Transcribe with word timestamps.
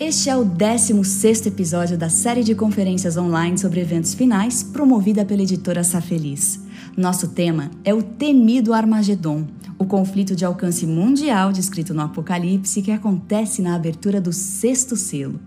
Este 0.00 0.30
é 0.30 0.36
o 0.36 0.46
16 0.46 1.44
episódio 1.44 1.98
da 1.98 2.08
série 2.08 2.42
de 2.42 2.54
conferências 2.54 3.18
online 3.18 3.58
sobre 3.58 3.82
eventos 3.82 4.14
finais, 4.14 4.62
promovida 4.62 5.26
pela 5.26 5.42
editora 5.42 5.84
Safeliz. 5.84 6.58
Nosso 6.96 7.28
tema 7.28 7.70
é 7.84 7.92
o 7.92 8.02
temido 8.02 8.72
Armagedon, 8.72 9.46
o 9.78 9.84
conflito 9.84 10.34
de 10.34 10.42
alcance 10.42 10.86
mundial 10.86 11.52
descrito 11.52 11.92
no 11.92 12.00
Apocalipse 12.00 12.80
que 12.80 12.90
acontece 12.90 13.60
na 13.60 13.74
abertura 13.74 14.22
do 14.22 14.32
sexto 14.32 14.96
selo. 14.96 15.38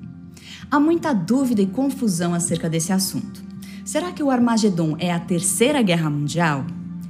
Há 0.69 0.79
muita 0.79 1.13
dúvida 1.13 1.63
e 1.63 1.65
confusão 1.65 2.35
acerca 2.35 2.69
desse 2.69 2.93
assunto. 2.93 3.43
Será 3.83 4.11
que 4.11 4.21
o 4.21 4.29
Armagedon 4.29 4.95
é 4.99 5.11
a 5.11 5.19
terceira 5.19 5.81
guerra 5.81 6.11
mundial? 6.11 6.63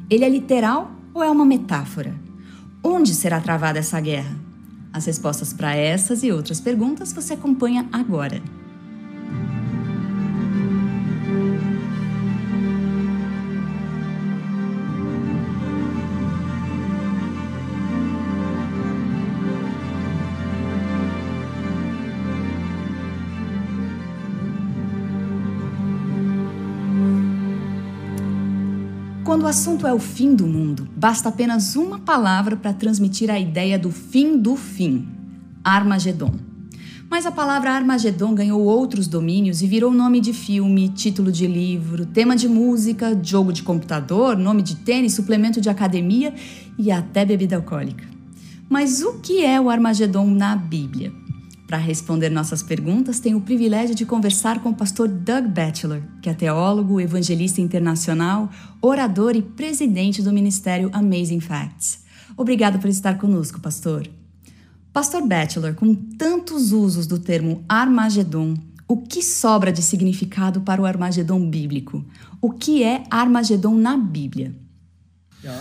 Ele 0.10 0.24
é 0.24 0.30
literal 0.30 0.94
ou 1.14 1.22
é 1.22 1.30
uma 1.30 1.46
metáfora? 1.46 2.16
Onde 2.82 3.14
será 3.14 3.42
travada 3.42 3.80
essa 3.80 4.00
guerra? 4.00 4.43
As 4.94 5.08
respostas 5.08 5.52
para 5.52 5.76
essas 5.76 6.22
e 6.24 6.32
outras 6.32 6.62
perguntas 6.62 7.12
você 7.12 7.34
acompanha 7.34 7.90
agora. 7.92 8.40
Quando 29.34 29.46
o 29.46 29.48
assunto 29.48 29.88
é 29.88 29.92
o 29.92 29.98
fim 29.98 30.36
do 30.36 30.46
mundo, 30.46 30.88
basta 30.96 31.30
apenas 31.30 31.76
uma 31.76 31.98
palavra 31.98 32.56
para 32.56 32.72
transmitir 32.72 33.32
a 33.32 33.40
ideia 33.40 33.80
do 33.80 33.90
fim 33.90 34.38
do 34.38 34.56
fim: 34.56 35.08
Armagedon. 35.64 36.36
Mas 37.10 37.26
a 37.26 37.32
palavra 37.32 37.72
Armagedon 37.72 38.36
ganhou 38.36 38.62
outros 38.62 39.08
domínios 39.08 39.64
e 39.64 39.68
virou 39.68 39.92
nome 39.92 40.22
de 40.22 40.34
filme, 40.34 40.88
título 40.88 41.32
de 41.32 41.48
livro, 41.48 42.06
tema 42.06 42.36
de 42.36 42.48
música, 42.48 43.20
jogo 43.24 43.52
de 43.52 43.64
computador, 43.64 44.38
nome 44.38 44.62
de 44.62 44.76
tênis, 44.76 45.16
suplemento 45.16 45.60
de 45.60 45.68
academia 45.68 46.32
e 46.78 46.92
até 46.92 47.26
bebida 47.26 47.56
alcoólica. 47.56 48.08
Mas 48.70 49.02
o 49.02 49.14
que 49.14 49.44
é 49.44 49.60
o 49.60 49.68
Armagedon 49.68 50.28
na 50.28 50.56
Bíblia? 50.56 51.12
Para 51.74 51.82
responder 51.82 52.30
nossas 52.30 52.62
perguntas, 52.62 53.20
tenho 53.20 53.40
o 53.40 53.42
privilégio 53.42 53.96
de 53.96 54.06
conversar 54.06 54.62
com 54.62 54.70
o 54.70 54.76
pastor 54.76 55.08
Doug 55.08 55.48
Batchelor, 55.48 56.04
que 56.22 56.30
é 56.30 56.34
teólogo, 56.36 57.02
evangelista 57.02 57.62
internacional, 57.62 58.48
orador 58.80 59.36
e 59.36 59.42
presidente 59.42 60.22
do 60.22 60.32
ministério 60.32 60.92
Amazing 60.94 61.40
Facts. 61.40 62.04
Obrigado 62.38 62.78
por 62.78 62.92
estar 62.92 63.18
conosco, 63.18 63.60
pastor. 63.60 64.08
Pastor 64.94 65.28
Batchelor, 65.28 65.74
com 65.74 65.96
tantos 65.96 66.72
usos 66.72 67.08
do 67.08 67.18
termo 67.18 67.66
Armagedon, 67.68 68.54
o 68.88 68.98
que 68.98 69.24
sobra 69.24 69.72
de 69.72 69.82
significado 69.82 70.62
para 70.62 70.80
o 70.80 70.86
Armagedon 70.86 71.50
bíblico? 71.50 72.06
O 72.40 72.52
que 72.52 72.84
é 72.84 73.04
Armagedon 73.10 73.74
na 73.74 73.98
Bíblia? 73.98 74.54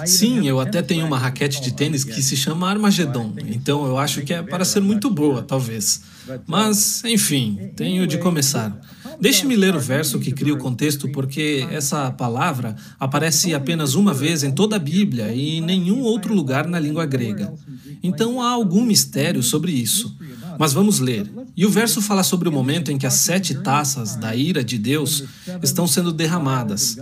Sim, 0.06 0.46
eu 0.46 0.60
até 0.60 0.80
tenho 0.82 1.06
uma 1.06 1.18
raquete 1.18 1.60
de 1.60 1.72
tênis 1.72 2.04
que 2.04 2.22
se 2.22 2.36
chama 2.36 2.68
Armagedon, 2.68 3.34
então 3.46 3.84
eu 3.86 3.98
acho 3.98 4.22
que 4.22 4.32
é 4.32 4.42
para 4.42 4.64
ser 4.64 4.80
muito 4.80 5.10
boa, 5.10 5.42
talvez. 5.42 6.02
Mas, 6.46 7.02
enfim, 7.04 7.70
tenho 7.74 8.06
de 8.06 8.18
começar. 8.18 8.78
Deixe-me 9.20 9.56
ler 9.56 9.74
o 9.74 9.80
verso 9.80 10.18
que 10.18 10.32
cria 10.32 10.54
o 10.54 10.58
contexto, 10.58 11.08
porque 11.10 11.66
essa 11.70 12.10
palavra 12.10 12.76
aparece 12.98 13.54
apenas 13.54 13.94
uma 13.94 14.14
vez 14.14 14.42
em 14.42 14.52
toda 14.52 14.76
a 14.76 14.78
Bíblia 14.78 15.32
e 15.32 15.58
em 15.58 15.60
nenhum 15.60 16.00
outro 16.00 16.34
lugar 16.34 16.66
na 16.66 16.78
língua 16.78 17.06
grega. 17.06 17.52
Então 18.02 18.40
há 18.40 18.50
algum 18.50 18.84
mistério 18.84 19.42
sobre 19.42 19.72
isso. 19.72 20.16
Mas 20.58 20.72
vamos 20.72 20.98
ler. 20.98 21.30
E 21.56 21.64
o 21.64 21.70
verso 21.70 22.00
fala 22.00 22.22
sobre 22.22 22.48
o 22.48 22.52
momento 22.52 22.90
em 22.90 22.98
que 22.98 23.06
as 23.06 23.14
sete 23.14 23.54
taças 23.54 24.16
da 24.16 24.34
ira 24.34 24.62
de 24.62 24.78
Deus 24.78 25.24
estão 25.62 25.86
sendo 25.86 26.12
derramadas. 26.12 26.98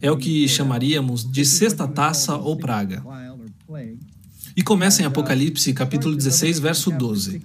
É 0.00 0.10
o 0.10 0.16
que 0.16 0.46
chamaríamos 0.48 1.24
de 1.24 1.44
sexta 1.44 1.86
taça 1.86 2.36
ou 2.36 2.56
praga. 2.56 3.02
E 4.56 4.62
começa 4.62 5.02
em 5.02 5.04
Apocalipse, 5.04 5.72
capítulo 5.72 6.14
16, 6.14 6.60
verso 6.60 6.90
12. 6.90 7.42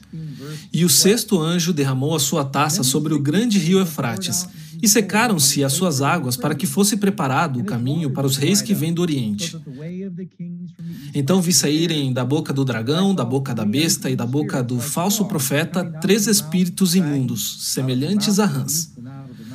E 0.72 0.85
o 0.85 0.90
sexto 0.90 1.40
anjo 1.40 1.73
derramou 1.73 2.16
a 2.16 2.19
sua 2.19 2.46
taça 2.46 2.84
sobre 2.84 3.13
o 3.13 3.19
grande 3.19 3.57
rio 3.57 3.79
Eufrates, 3.79 4.47
e 4.81 4.88
secaram-se 4.88 5.63
as 5.63 5.73
suas 5.73 6.01
águas 6.01 6.38
para 6.38 6.56
que 6.56 6.66
fosse 6.66 6.96
preparado 6.96 7.59
o 7.59 7.66
caminho 7.66 8.12
para 8.12 8.25
os 8.25 8.38
reis 8.38 8.62
que 8.62 8.73
vêm 8.73 8.94
do 8.94 9.02
Oriente. 9.02 9.57
Então 11.13 11.41
vi 11.41 11.52
saírem 11.52 12.13
da 12.13 12.23
boca 12.23 12.53
do 12.53 12.63
dragão, 12.63 13.13
da 13.13 13.25
boca 13.25 13.53
da 13.53 13.66
besta 13.66 14.09
e 14.09 14.16
da 14.16 14.25
boca 14.25 14.63
do 14.63 14.79
falso 14.79 15.25
profeta 15.25 15.84
três 16.00 16.28
espíritos 16.28 16.96
imundos, 16.96 17.66
semelhantes 17.73 18.40
a 18.40 18.46
rãs. 18.46 18.94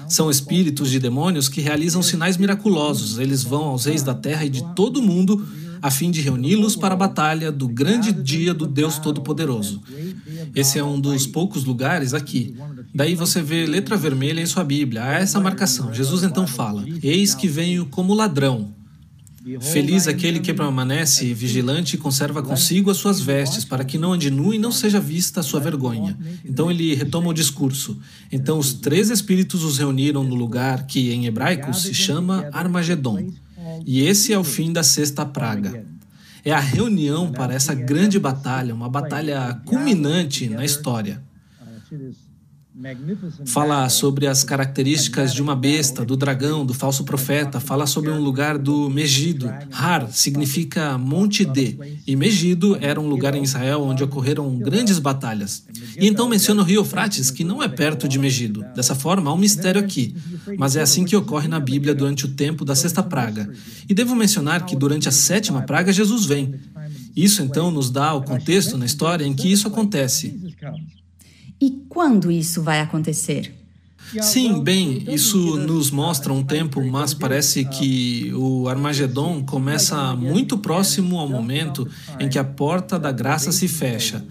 São 0.09 0.31
espíritos 0.31 0.91
de 0.91 0.99
demônios 0.99 1.49
que 1.49 1.61
realizam 1.61 2.03
sinais 2.03 2.37
miraculosos. 2.37 3.19
Eles 3.19 3.43
vão 3.43 3.65
aos 3.65 3.85
reis 3.85 4.03
da 4.03 4.15
terra 4.15 4.45
e 4.45 4.51
de 4.51 4.63
todo 4.75 4.99
o 4.99 5.03
mundo 5.03 5.47
a 5.85 5.91
fim 5.91 6.11
de 6.11 6.23
reuni-los 6.23 6.77
para 6.77 6.95
a 6.95 6.97
batalha 6.97 7.53
do 7.53 7.69
grande 7.69 8.11
dia 8.11 8.55
do 8.55 8.67
Deus 8.67 8.99
Todo-Poderoso. 8.99 9.83
Esse 10.55 10.79
é 10.79 10.85
um 10.85 10.99
dos 10.99 11.27
poucos 11.27 11.65
lugares 11.65 12.15
aqui. 12.15 12.57
Daí 12.95 13.15
você 13.15 13.43
vê 13.43 13.67
letra 13.67 13.95
vermelha 13.95 14.41
em 14.41 14.47
sua 14.47 14.65
Bíblia. 14.65 15.05
Há 15.05 15.15
essa 15.17 15.39
marcação. 15.41 15.93
Jesus 15.93 16.23
então 16.23 16.47
fala: 16.47 16.85
Eis 17.03 17.35
que 17.35 17.47
venho 17.47 17.85
como 17.87 18.15
ladrão. 18.15 18.73
Feliz 19.61 20.09
aquele 20.09 20.41
que 20.41 20.55
permanece 20.55 21.35
vigilante 21.35 21.97
e 21.97 21.99
conserva 21.99 22.43
consigo 22.43 22.91
as 22.91 22.97
suas 22.97 23.21
vestes, 23.21 23.63
para 23.63 23.85
que 23.85 23.99
não 23.99 24.15
ande 24.15 24.31
nu 24.31 24.55
e 24.55 24.59
não 24.59 24.73
seja 24.73 24.99
vista 24.99 25.41
a 25.41 25.43
sua 25.43 25.61
vergonha. 25.61 26.17
Então 26.43 26.71
ele 26.71 26.95
retoma 26.95 27.29
o 27.29 27.35
discurso. 27.35 27.99
Então 28.33 28.59
os 28.59 28.73
três 28.73 29.11
espíritos 29.11 29.63
os 29.63 29.77
reuniram 29.77 30.25
no 30.25 30.35
lugar 30.35 30.87
que 30.87 31.13
em 31.13 31.27
hebraico 31.27 31.75
se 31.75 31.93
chama 31.93 32.49
Armagedon. 32.53 33.33
E 33.85 34.01
esse 34.01 34.33
é 34.33 34.39
o 34.39 34.45
fim 34.45 34.73
da 34.73 34.83
sexta 34.83 35.27
praga. 35.27 35.85
É 36.43 36.53
a 36.53 36.61
reunião 36.61 37.31
para 37.31 37.53
essa 37.55 37.75
grande 37.75 38.19
batalha, 38.19 38.75
uma 38.75 38.89
batalha 38.89 39.61
culminante 39.67 40.49
na 40.49 40.65
história. 40.65 41.23
Fala 43.47 43.89
sobre 43.89 44.27
as 44.27 44.43
características 44.43 45.33
de 45.33 45.41
uma 45.41 45.55
besta, 45.55 46.05
do 46.05 46.17
dragão, 46.17 46.67
do 46.67 46.75
falso 46.75 47.05
profeta. 47.05 47.61
Fala 47.61 47.87
sobre 47.87 48.11
um 48.11 48.21
lugar 48.21 48.59
do 48.59 48.91
Megido. 48.91 49.49
Har 49.71 50.11
significa 50.11 50.99
Monte 50.99 51.45
D. 51.45 51.79
E 52.05 52.17
Megido 52.17 52.77
era 52.81 53.01
um 53.01 53.07
lugar 53.07 53.37
em 53.37 53.45
Israel 53.45 53.83
onde 53.83 54.03
ocorreram 54.03 54.59
grandes 54.59 54.99
batalhas. 54.99 55.65
E 55.97 56.09
então 56.09 56.29
menciona 56.29 56.63
o 56.63 56.65
rio 56.65 56.81
Eufrates, 56.81 57.31
que 57.31 57.45
não 57.45 57.63
é 57.63 57.69
perto 57.69 58.09
de 58.09 58.19
Megido. 58.19 58.65
Dessa 58.75 58.97
forma, 58.97 59.31
há 59.31 59.35
um 59.35 59.39
mistério 59.39 59.81
aqui. 59.81 60.17
Mas 60.59 60.75
é 60.75 60.83
assim 60.83 61.05
que 61.05 61.15
ocorre 61.15 61.47
na 61.47 61.61
Bíblia 61.61 61.95
durante 61.95 62.25
o 62.25 62.29
tempo 62.29 62.65
da 62.65 62.75
sexta 62.75 63.05
praga. 63.05 63.49
E 63.89 63.95
devo 63.95 64.17
mencionar 64.17 64.67
que 64.67 64.75
durante 64.75 65.09
a 65.09 65.13
sétima 65.13 65.63
praga, 65.63 65.93
Jesus 65.93 66.27
vem. 66.27 66.57
Isso 67.15 67.43
então 67.43 67.71
nos 67.71 67.91
dá 67.91 68.13
o 68.15 68.23
contexto 68.23 68.77
na 68.77 68.85
história 68.85 69.25
em 69.25 69.33
que 69.33 69.51
isso 69.51 69.69
acontece. 69.69 70.44
E 71.61 71.85
quando 71.89 72.31
isso 72.31 72.63
vai 72.63 72.81
acontecer? 72.81 73.55
Sim, 74.21 74.63
bem, 74.63 75.05
isso 75.09 75.57
nos 75.57 75.91
mostra 75.91 76.33
um 76.33 76.43
tempo, 76.43 76.85
mas 76.85 77.15
parece 77.15 77.65
que 77.65 78.33
o 78.35 78.69
Armagedon 78.69 79.43
começa 79.43 80.15
muito 80.15 80.59
próximo 80.59 81.19
ao 81.19 81.29
momento 81.29 81.89
em 82.21 82.29
que 82.29 82.39
a 82.39 82.45
porta 82.45 82.99
da 82.99 83.11
graça 83.11 83.51
se 83.51 83.67
fecha. 83.67 84.25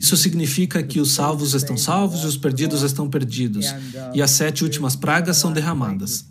Isso 0.00 0.16
significa 0.16 0.82
que 0.82 1.00
os 1.00 1.12
salvos 1.12 1.54
estão 1.54 1.76
salvos 1.76 2.22
e 2.22 2.26
os 2.26 2.36
perdidos 2.36 2.82
estão 2.82 3.08
perdidos, 3.08 3.66
e 4.14 4.22
as 4.22 4.30
sete 4.30 4.64
últimas 4.64 4.96
pragas 4.96 5.36
são 5.36 5.52
derramadas. 5.52 6.26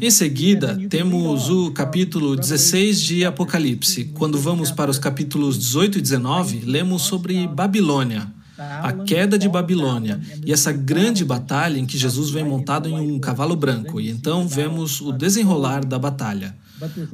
Em 0.00 0.10
seguida, 0.10 0.78
temos 0.88 1.50
o 1.50 1.70
capítulo 1.70 2.34
16 2.34 3.00
de 3.00 3.24
Apocalipse. 3.24 4.06
Quando 4.14 4.38
vamos 4.38 4.70
para 4.70 4.90
os 4.90 4.98
capítulos 4.98 5.58
18 5.58 5.98
e 5.98 6.02
19, 6.02 6.60
lemos 6.64 7.02
sobre 7.02 7.46
Babilônia, 7.46 8.32
a 8.58 8.92
queda 8.92 9.38
de 9.38 9.48
Babilônia 9.48 10.20
e 10.44 10.52
essa 10.52 10.72
grande 10.72 11.24
batalha 11.24 11.78
em 11.78 11.86
que 11.86 11.98
Jesus 11.98 12.30
vem 12.30 12.44
montado 12.44 12.88
em 12.88 13.12
um 13.12 13.18
cavalo 13.18 13.54
branco, 13.54 14.00
e 14.00 14.08
então 14.08 14.48
vemos 14.48 15.00
o 15.00 15.12
desenrolar 15.12 15.84
da 15.84 15.98
batalha. 15.98 16.56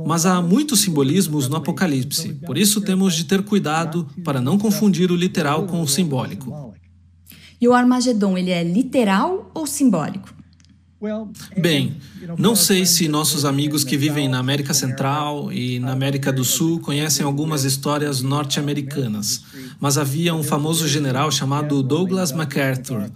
Mas 0.04 0.26
há 0.26 0.40
muitos 0.42 0.80
simbolismos 0.80 1.48
no 1.48 1.56
Apocalipse, 1.56 2.34
por 2.46 2.58
isso 2.58 2.80
temos 2.80 3.14
de 3.14 3.24
ter 3.24 3.42
cuidado 3.42 4.08
para 4.24 4.40
não 4.40 4.58
confundir 4.58 5.10
o 5.10 5.16
literal 5.16 5.66
com 5.66 5.80
o 5.82 5.88
simbólico. 5.88 6.74
E 7.60 7.68
o 7.68 7.72
Armagedon, 7.72 8.36
ele 8.36 8.50
é 8.50 8.64
literal 8.64 9.50
ou 9.54 9.66
simbólico? 9.66 10.41
Bem, 11.56 11.96
não 12.38 12.54
sei 12.54 12.86
se 12.86 13.08
nossos 13.08 13.44
amigos 13.44 13.82
que 13.82 13.96
vivem 13.96 14.28
na 14.28 14.38
América 14.38 14.72
Central 14.72 15.52
e 15.52 15.80
na 15.80 15.92
América 15.92 16.32
do 16.32 16.44
Sul 16.44 16.78
conhecem 16.78 17.26
algumas 17.26 17.64
histórias 17.64 18.22
norte-americanas, 18.22 19.42
mas 19.80 19.98
havia 19.98 20.32
um 20.32 20.44
famoso 20.44 20.86
general 20.86 21.30
chamado 21.32 21.82
Douglas 21.82 22.30
MacArthur. 22.30 23.10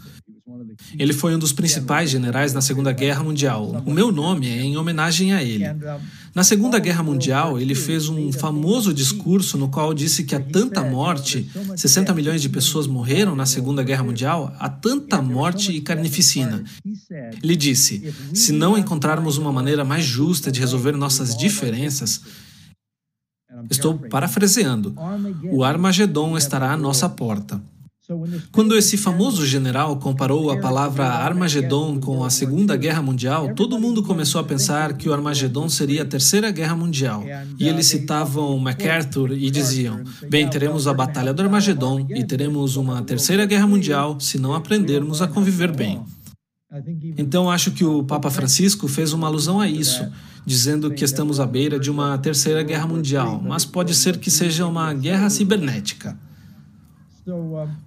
Ele 0.99 1.13
foi 1.13 1.35
um 1.35 1.39
dos 1.39 1.53
principais 1.53 2.11
generais 2.11 2.53
na 2.53 2.61
Segunda 2.61 2.93
Guerra 2.93 3.23
Mundial. 3.23 3.83
O 3.87 3.91
meu 3.91 4.11
nome 4.11 4.49
é 4.49 4.63
em 4.63 4.77
homenagem 4.77 5.33
a 5.33 5.43
ele. 5.43 5.65
Na 6.37 6.45
Segunda 6.45 6.79
Guerra 6.79 7.03
Mundial, 7.03 7.59
ele 7.59 7.75
fez 7.75 8.11
um 8.11 8.31
famoso 8.31 8.93
discurso 8.93 9.57
no 9.57 9.71
qual 9.71 9.95
disse 9.95 10.23
que 10.23 10.35
há 10.35 10.39
tanta 10.39 10.85
morte, 10.85 11.51
60 11.75 12.13
milhões 12.13 12.43
de 12.43 12.51
pessoas 12.51 12.87
morreram 12.87 13.35
na 13.35 13.47
Segunda 13.47 13.83
Guerra 13.83 14.05
Mundial, 14.05 14.55
há 14.59 14.69
tanta 14.69 15.23
morte 15.23 15.73
e 15.73 15.81
carnificina. 15.81 16.63
Ele 17.43 17.57
disse: 17.57 18.13
se 18.35 18.53
não 18.53 18.77
encontrarmos 18.77 19.39
uma 19.39 19.51
maneira 19.51 19.83
mais 19.83 20.05
justa 20.05 20.53
de 20.53 20.61
resolver 20.61 20.93
nossas 20.93 21.35
diferenças, 21.35 22.21
estou 23.71 23.95
parafraseando, 23.97 24.95
o 25.51 25.65
Armagedon 25.65 26.37
estará 26.37 26.71
à 26.71 26.77
nossa 26.77 27.09
porta. 27.09 27.63
Quando 28.53 28.77
esse 28.77 28.97
famoso 28.97 29.45
general 29.45 29.97
comparou 29.97 30.51
a 30.53 30.61
palavra 30.61 31.07
Armagedon 31.07 31.99
com 31.99 32.23
a 32.23 32.31
Segunda 32.31 32.77
Guerra 32.77 33.03
Mundial, 33.03 33.53
todo 33.53 33.81
mundo 33.81 34.01
começou 34.01 34.41
a 34.41 34.45
pensar 34.45 34.97
que 34.97 35.09
o 35.09 35.13
Armagedon 35.13 35.69
seria 35.69 36.03
a 36.03 36.07
Terceira 36.07 36.53
Guerra 36.53 36.77
Mundial. 36.77 37.25
E 37.59 37.69
eles 37.69 37.87
citavam 37.87 38.57
MacArthur 38.59 39.33
e 39.33 39.51
diziam: 39.51 40.05
Bem, 40.31 40.49
teremos 40.49 40.87
a 40.87 40.95
Batalha 40.95 41.35
do 41.35 41.43
Armagedon 41.43 42.07
e 42.11 42.23
teremos 42.23 42.77
uma 42.77 43.03
Terceira 43.03 43.45
Guerra 43.45 43.67
Mundial 43.67 44.21
se 44.21 44.39
não 44.39 44.55
aprendermos 44.55 45.21
a 45.21 45.27
conviver 45.27 45.75
bem. 45.75 46.01
Então 47.19 47.51
acho 47.51 47.73
que 47.73 47.85
o 47.85 48.05
Papa 48.05 48.31
Francisco 48.31 48.87
fez 48.87 49.13
uma 49.13 49.27
alusão 49.27 49.61
a 49.61 49.69
isso, 49.69 50.07
dizendo 50.45 50.93
que 50.93 51.05
estamos 51.05 51.41
à 51.41 51.47
beira 51.47 51.77
de 51.79 51.91
uma 51.91 52.17
Terceira 52.19 52.63
Guerra 52.63 52.87
Mundial, 52.87 53.43
mas 53.43 53.65
pode 53.65 53.95
ser 53.97 54.19
que 54.19 54.31
seja 54.31 54.65
uma 54.65 54.93
guerra 54.95 55.29
cibernética. 55.29 56.17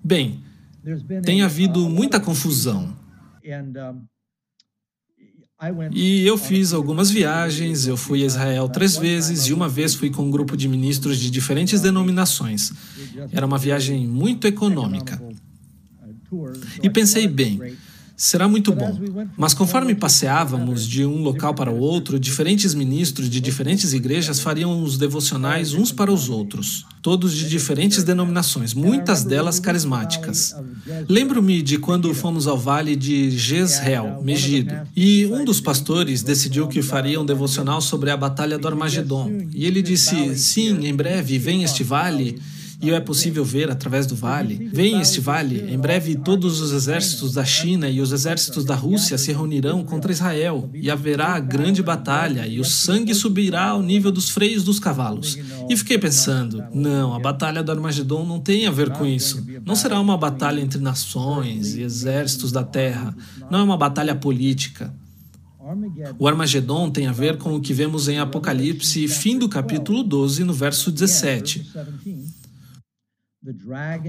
Bem, 0.03 0.44
tem 1.24 1.41
havido 1.41 1.89
muita 1.89 2.19
confusão. 2.19 2.95
E 5.91 6.25
eu 6.25 6.38
fiz 6.38 6.71
algumas 6.71 7.12
viagens, 7.12 7.86
eu 7.86 7.97
fui 7.97 8.24
a 8.24 8.25
Israel 8.25 8.69
três 8.69 8.95
vezes 8.95 9.47
e 9.47 9.53
uma 9.53 9.68
vez 9.68 9.94
fui 9.94 10.09
com 10.09 10.24
um 10.24 10.31
grupo 10.31 10.56
de 10.56 10.69
ministros 10.69 11.18
de 11.18 11.30
diferentes 11.30 11.81
denominações. 11.81 12.71
Era 13.31 13.45
uma 13.45 13.57
viagem 13.57 14.07
muito 14.07 14.47
econômica. 14.47 15.21
E 16.81 16.89
pensei 16.89 17.27
bem, 17.27 17.75
será 18.19 18.50
muito 18.50 18.74
bom. 18.74 19.00
Mas 19.38 19.54
conforme 19.54 19.95
passeávamos 19.95 20.86
de 20.86 21.06
um 21.06 21.24
local 21.24 21.54
para 21.54 21.71
o 21.71 21.80
outro, 21.80 22.19
diferentes 22.19 22.74
ministros 22.74 23.30
de 23.30 23.39
diferentes 23.39 23.94
igrejas 23.94 24.42
fariam 24.42 24.83
os 24.83 24.98
devocionais 24.98 25.74
uns 25.74 25.94
para 25.94 26.12
os 26.12 26.27
outros, 26.27 26.86
todos 27.01 27.33
de 27.33 27.48
diferentes 27.48 28.04
denominações, 28.04 28.74
muitas 28.74 29.24
delas 29.24 29.57
carismáticas. 29.57 30.54
Lembro-me 31.07 31.62
de 31.62 31.77
quando 31.77 32.13
fomos 32.13 32.45
ao 32.45 32.57
vale 32.57 32.94
de 32.94 33.31
Jezreel, 33.31 34.21
Megido, 34.21 34.75
e 34.94 35.25
um 35.27 35.45
dos 35.45 35.62
pastores 35.62 36.21
decidiu 36.21 36.68
que 36.68 36.81
faria 36.81 37.21
um 37.21 37.25
devocional 37.25 37.80
sobre 37.80 38.12
a 38.12 38.18
batalha 38.18 38.57
do 38.57 38.68
Armagedon. 38.68 39.48
E 39.54 39.66
ele 39.66 39.81
disse: 39.81 40.38
Sim, 40.38 40.86
em 40.86 40.94
breve 40.94 41.39
vem 41.39 41.63
este 41.63 41.86
vale 41.86 42.38
e 42.81 42.92
é 42.92 43.00
possível 43.00 43.44
ver 43.44 43.70
através 43.70 44.06
do 44.06 44.16
vale. 44.16 44.70
Vem 44.72 45.02
este 45.02 45.20
vale, 45.20 45.72
em 45.72 45.78
breve 45.78 46.16
todos 46.16 46.62
os 46.62 46.72
exércitos 46.72 47.34
da 47.34 47.44
China 47.44 47.90
e 47.90 48.00
os 48.00 48.12
exércitos 48.12 48.64
da 48.64 48.76
Rússia 48.76 49.18
se 49.18 49.31
reunirão 49.31 49.84
contra 49.84 50.12
Israel, 50.12 50.70
e 50.74 50.90
haverá 50.90 51.40
grande 51.40 51.84
batalha, 51.84 52.48
e 52.48 52.60
o 52.60 52.66
sangue 52.66 53.14
subirá 53.14 53.70
ao 53.70 53.84
nível 53.84 54.12
dos 54.12 54.30
freios 54.30 54.64
dos 54.64 54.80
cavalos. 54.80 55.38
E 55.70 55.76
fiquei 55.76 55.98
pensando, 55.98 56.64
não, 56.74 57.14
a 57.14 57.20
batalha 57.20 57.62
do 57.62 57.72
Armagedon 57.72 58.26
não 58.26 58.40
tem 58.40 58.66
a 58.66 58.72
ver 58.72 58.92
com 58.92 59.06
isso. 59.06 59.46
Não 59.66 59.76
será 59.76 60.00
uma 60.00 60.18
batalha 60.18 60.62
entre 60.62 60.80
nações 60.80 61.76
e 61.76 61.81
exércitos 61.81 62.52
da 62.52 62.64
terra. 62.64 63.16
Não 63.52 63.60
é 63.60 63.64
uma 63.64 63.78
batalha 63.78 64.16
política. 64.16 64.94
O 66.18 66.28
Armagedon 66.28 66.90
tem 66.90 67.06
a 67.06 67.12
ver 67.12 67.38
com 67.38 67.56
o 67.56 67.62
que 67.62 67.74
vemos 67.74 68.08
em 68.08 68.18
Apocalipse, 68.18 69.08
fim 69.08 69.38
do 69.38 69.48
capítulo 69.48 70.02
12, 70.02 70.44
no 70.44 70.54
verso 70.54 70.92
17. 70.92 71.70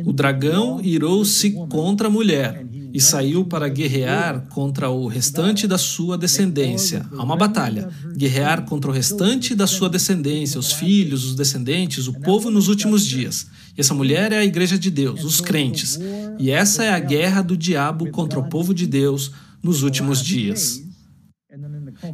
O 0.04 0.12
dragão 0.12 0.80
irou-se 0.82 1.52
contra 1.68 2.08
a 2.08 2.10
mulher 2.10 2.66
e 2.92 3.00
saiu 3.00 3.44
para 3.44 3.68
guerrear 3.68 4.48
contra 4.48 4.90
o 4.90 5.06
restante 5.06 5.68
da 5.68 5.78
sua 5.78 6.18
descendência. 6.18 7.06
Há 7.16 7.22
uma 7.22 7.36
batalha. 7.36 7.88
Guerrear 8.16 8.64
contra 8.64 8.90
o 8.90 8.92
restante 8.92 9.54
da 9.54 9.68
sua 9.68 9.88
descendência, 9.88 10.58
os 10.58 10.72
filhos, 10.72 11.24
os 11.24 11.36
descendentes, 11.36 12.08
o 12.08 12.20
povo 12.20 12.50
nos 12.50 12.66
últimos 12.66 13.06
dias. 13.06 13.46
E 13.78 13.80
essa 13.80 13.94
mulher 13.94 14.32
é 14.32 14.38
a 14.38 14.44
igreja 14.44 14.76
de 14.76 14.90
Deus, 14.90 15.22
os 15.22 15.40
crentes. 15.40 15.96
E 16.36 16.50
essa 16.50 16.82
é 16.82 16.90
a 16.90 16.98
guerra 16.98 17.40
do 17.40 17.56
diabo 17.56 18.10
contra 18.10 18.40
o 18.40 18.48
povo 18.48 18.74
de 18.74 18.84
Deus 18.84 19.30
nos 19.62 19.84
últimos 19.84 20.20
dias. 20.20 20.82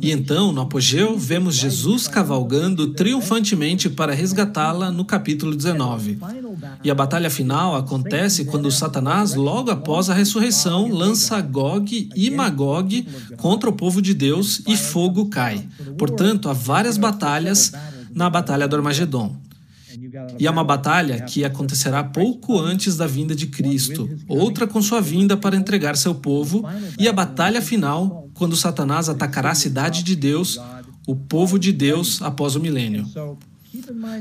E 0.01 0.11
então, 0.11 0.51
no 0.51 0.63
apogeu, 0.63 1.19
vemos 1.19 1.57
Jesus 1.57 2.09
cavalgando 2.09 2.95
triunfantemente 2.95 3.91
para 3.91 4.15
resgatá-la 4.15 4.91
no 4.91 5.05
capítulo 5.05 5.55
19. 5.55 6.19
E 6.83 6.91
a 6.91 6.95
batalha 6.95 7.29
final 7.29 7.77
acontece 7.77 8.47
quando 8.47 8.71
Satanás, 8.71 9.35
logo 9.35 9.71
após 9.71 10.09
a 10.09 10.15
ressurreição, 10.15 10.89
lança 10.89 11.39
Gog 11.43 12.09
e 12.17 12.31
Magog 12.31 13.07
contra 13.37 13.69
o 13.69 13.75
povo 13.75 14.01
de 14.01 14.15
Deus 14.15 14.63
e 14.67 14.75
fogo 14.75 15.29
cai. 15.29 15.69
Portanto, 15.99 16.49
há 16.49 16.55
várias 16.55 16.97
batalhas 16.97 17.73
na 18.15 18.31
Batalha 18.31 18.67
do 18.67 18.77
Armagedon. 18.77 19.37
E 20.39 20.47
é 20.47 20.51
uma 20.51 20.65
batalha 20.65 21.21
que 21.23 21.45
acontecerá 21.45 22.03
pouco 22.03 22.59
antes 22.59 22.97
da 22.97 23.07
vinda 23.07 23.35
de 23.35 23.49
Cristo, 23.49 24.09
outra 24.29 24.67
com 24.67 24.81
sua 24.81 25.01
vinda 25.01 25.37
para 25.37 25.57
entregar 25.57 25.97
seu 25.97 26.15
povo, 26.15 26.65
e 26.99 27.07
a 27.09 27.13
batalha 27.13 27.61
final, 27.61 28.26
quando 28.37 28.57
Satanás 28.57 29.09
atacará 29.09 29.51
a 29.51 29.55
cidade 29.55 30.03
de 30.03 30.15
Deus, 30.15 30.61
o 31.07 31.17
povo 31.17 31.59
de 31.59 31.73
Deus 31.73 32.21
após 32.23 32.55
o 32.55 32.61
milênio. 32.61 33.07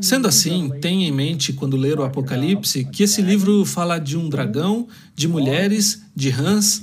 Sendo 0.02 0.28
assim, 0.28 0.70
tenha 0.82 1.08
em 1.08 1.12
mente, 1.12 1.54
quando 1.54 1.78
ler 1.78 2.00
o 2.00 2.04
Apocalipse, 2.04 2.86
que 2.86 3.04
esse 3.04 3.22
livro 3.22 3.64
fala 3.66 4.00
de 4.00 4.18
um 4.18 4.28
dragão, 4.28 4.88
de 5.16 5.28
mulheres, 5.28 6.02
de 6.16 6.30
rãs. 6.30 6.82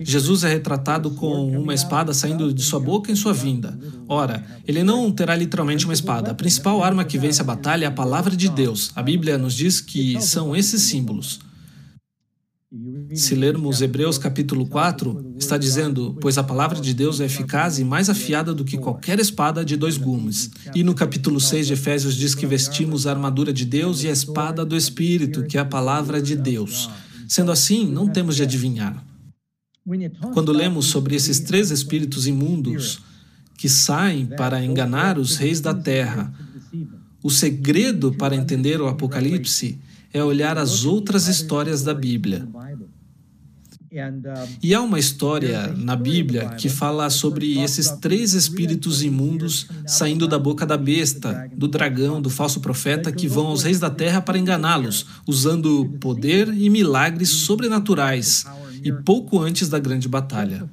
Jesus 0.00 0.44
é 0.44 0.48
retratado 0.48 1.10
com 1.10 1.50
uma 1.58 1.74
espada 1.74 2.14
saindo 2.14 2.52
de 2.52 2.62
sua 2.62 2.80
boca 2.80 3.12
em 3.12 3.16
sua 3.16 3.32
vinda. 3.32 3.78
Ora, 4.08 4.44
ele 4.66 4.82
não 4.82 5.10
terá 5.12 5.36
literalmente 5.36 5.84
uma 5.84 5.94
espada. 5.94 6.30
A 6.30 6.34
principal 6.34 6.82
arma 6.82 7.04
que 7.04 7.18
vence 7.18 7.40
a 7.40 7.44
batalha 7.44 7.84
é 7.84 7.88
a 7.88 7.92
palavra 7.92 8.34
de 8.34 8.48
Deus. 8.48 8.90
A 8.94 9.02
Bíblia 9.02 9.36
nos 9.36 9.54
diz 9.54 9.80
que 9.80 10.20
são 10.20 10.56
esses 10.56 10.82
símbolos. 10.82 11.40
Se 13.14 13.34
lermos 13.34 13.80
Hebreus 13.80 14.18
capítulo 14.18 14.66
4, 14.66 15.34
está 15.38 15.56
dizendo: 15.56 16.16
Pois 16.20 16.36
a 16.36 16.42
palavra 16.42 16.80
de 16.80 16.92
Deus 16.92 17.20
é 17.20 17.24
eficaz 17.24 17.78
e 17.78 17.84
mais 17.84 18.10
afiada 18.10 18.52
do 18.52 18.64
que 18.64 18.76
qualquer 18.76 19.18
espada 19.18 19.64
de 19.64 19.76
dois 19.76 19.96
gumes. 19.96 20.50
E 20.74 20.82
no 20.82 20.94
capítulo 20.94 21.40
6 21.40 21.68
de 21.68 21.72
Efésios 21.72 22.14
diz 22.14 22.34
que 22.34 22.46
vestimos 22.46 23.06
a 23.06 23.12
armadura 23.12 23.52
de 23.52 23.64
Deus 23.64 24.02
e 24.02 24.08
a 24.08 24.12
espada 24.12 24.64
do 24.64 24.76
Espírito, 24.76 25.44
que 25.44 25.56
é 25.56 25.60
a 25.60 25.64
palavra 25.64 26.20
de 26.20 26.36
Deus. 26.36 26.90
Sendo 27.28 27.50
assim, 27.50 27.86
não 27.86 28.08
temos 28.08 28.36
de 28.36 28.42
adivinhar. 28.42 29.04
Quando 30.32 30.52
lemos 30.52 30.86
sobre 30.86 31.14
esses 31.14 31.40
três 31.40 31.70
espíritos 31.70 32.26
imundos 32.26 33.00
que 33.56 33.68
saem 33.68 34.26
para 34.26 34.64
enganar 34.64 35.18
os 35.18 35.36
reis 35.36 35.60
da 35.60 35.72
terra, 35.72 36.32
o 37.22 37.30
segredo 37.30 38.12
para 38.12 38.36
entender 38.36 38.80
o 38.80 38.88
Apocalipse 38.88 39.78
é 40.12 40.22
olhar 40.22 40.58
as 40.58 40.84
outras 40.84 41.28
histórias 41.28 41.82
da 41.82 41.94
Bíblia. 41.94 42.48
E 44.62 44.74
há 44.74 44.82
uma 44.82 44.98
história 44.98 45.68
na 45.68 45.96
Bíblia 45.96 46.50
que 46.50 46.68
fala 46.68 47.08
sobre 47.08 47.58
esses 47.62 47.90
três 47.92 48.34
espíritos 48.34 49.02
imundos 49.02 49.68
saindo 49.86 50.28
da 50.28 50.38
boca 50.38 50.66
da 50.66 50.76
besta, 50.76 51.50
do 51.56 51.66
dragão, 51.66 52.20
do 52.20 52.28
falso 52.28 52.60
profeta, 52.60 53.10
que 53.10 53.26
vão 53.26 53.46
aos 53.46 53.62
reis 53.62 53.80
da 53.80 53.88
terra 53.88 54.20
para 54.20 54.38
enganá-los, 54.38 55.06
usando 55.26 55.96
poder 55.98 56.48
e 56.48 56.68
milagres 56.68 57.30
sobrenaturais, 57.30 58.44
e 58.82 58.92
pouco 58.92 59.40
antes 59.40 59.68
da 59.68 59.78
grande 59.78 60.08
batalha. 60.08 60.68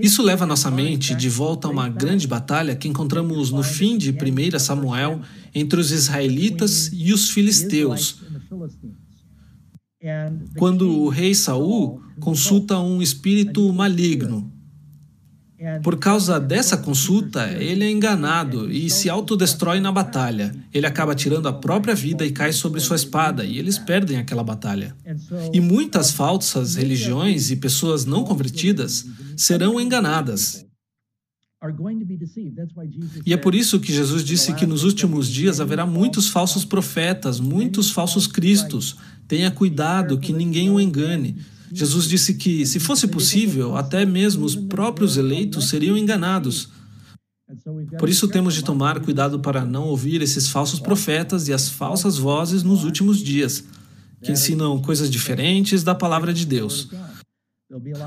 Isso 0.00 0.22
leva 0.22 0.46
nossa 0.46 0.70
mente 0.70 1.14
de 1.14 1.28
volta 1.28 1.68
a 1.68 1.70
uma 1.70 1.88
grande 1.88 2.26
batalha 2.26 2.74
que 2.74 2.88
encontramos 2.88 3.50
no 3.50 3.62
fim 3.62 3.96
de 3.98 4.10
1 4.10 4.58
Samuel 4.58 5.20
entre 5.54 5.80
os 5.80 5.90
israelitas 5.90 6.90
e 6.92 7.12
os 7.12 7.30
filisteus, 7.30 8.20
quando 10.56 10.88
o 10.90 11.08
rei 11.08 11.34
Saul 11.34 12.00
consulta 12.20 12.78
um 12.78 13.00
espírito 13.00 13.72
maligno. 13.72 14.52
Por 15.80 15.96
causa 15.96 16.40
dessa 16.40 16.76
consulta, 16.76 17.46
ele 17.52 17.84
é 17.84 17.90
enganado 17.90 18.68
e 18.68 18.90
se 18.90 19.08
autodestrói 19.08 19.78
na 19.78 19.92
batalha. 19.92 20.52
Ele 20.74 20.86
acaba 20.86 21.14
tirando 21.14 21.46
a 21.46 21.52
própria 21.52 21.94
vida 21.94 22.26
e 22.26 22.32
cai 22.32 22.52
sobre 22.52 22.80
sua 22.80 22.96
espada, 22.96 23.44
e 23.44 23.60
eles 23.60 23.78
perdem 23.78 24.18
aquela 24.18 24.42
batalha. 24.42 24.92
E 25.52 25.60
muitas 25.60 26.10
falsas 26.10 26.74
religiões 26.74 27.52
e 27.52 27.56
pessoas 27.56 28.04
não 28.04 28.24
convertidas 28.24 29.06
serão 29.42 29.80
enganadas. 29.80 30.64
E 33.26 33.32
é 33.32 33.36
por 33.36 33.54
isso 33.54 33.80
que 33.80 33.92
Jesus 33.92 34.24
disse 34.24 34.52
que 34.54 34.66
nos 34.66 34.84
últimos 34.84 35.28
dias 35.28 35.60
haverá 35.60 35.86
muitos 35.86 36.28
falsos 36.28 36.64
profetas, 36.64 37.38
muitos 37.40 37.90
falsos 37.90 38.26
cristos. 38.26 38.96
Tenha 39.28 39.50
cuidado 39.50 40.18
que 40.18 40.32
ninguém 40.32 40.70
o 40.70 40.80
engane. 40.80 41.36
Jesus 41.72 42.08
disse 42.08 42.34
que, 42.34 42.66
se 42.66 42.78
fosse 42.78 43.06
possível, 43.08 43.76
até 43.76 44.04
mesmo 44.04 44.44
os 44.44 44.54
próprios 44.54 45.16
eleitos 45.16 45.68
seriam 45.68 45.96
enganados. 45.96 46.68
Por 47.98 48.08
isso 48.08 48.28
temos 48.28 48.54
de 48.54 48.62
tomar 48.62 49.00
cuidado 49.00 49.40
para 49.40 49.64
não 49.64 49.84
ouvir 49.84 50.22
esses 50.22 50.48
falsos 50.48 50.80
profetas 50.80 51.48
e 51.48 51.52
as 51.52 51.68
falsas 51.68 52.16
vozes 52.18 52.62
nos 52.62 52.84
últimos 52.84 53.18
dias, 53.18 53.64
que 54.22 54.32
ensinam 54.32 54.80
coisas 54.80 55.10
diferentes 55.10 55.82
da 55.82 55.94
palavra 55.94 56.32
de 56.32 56.46
Deus. 56.46 56.88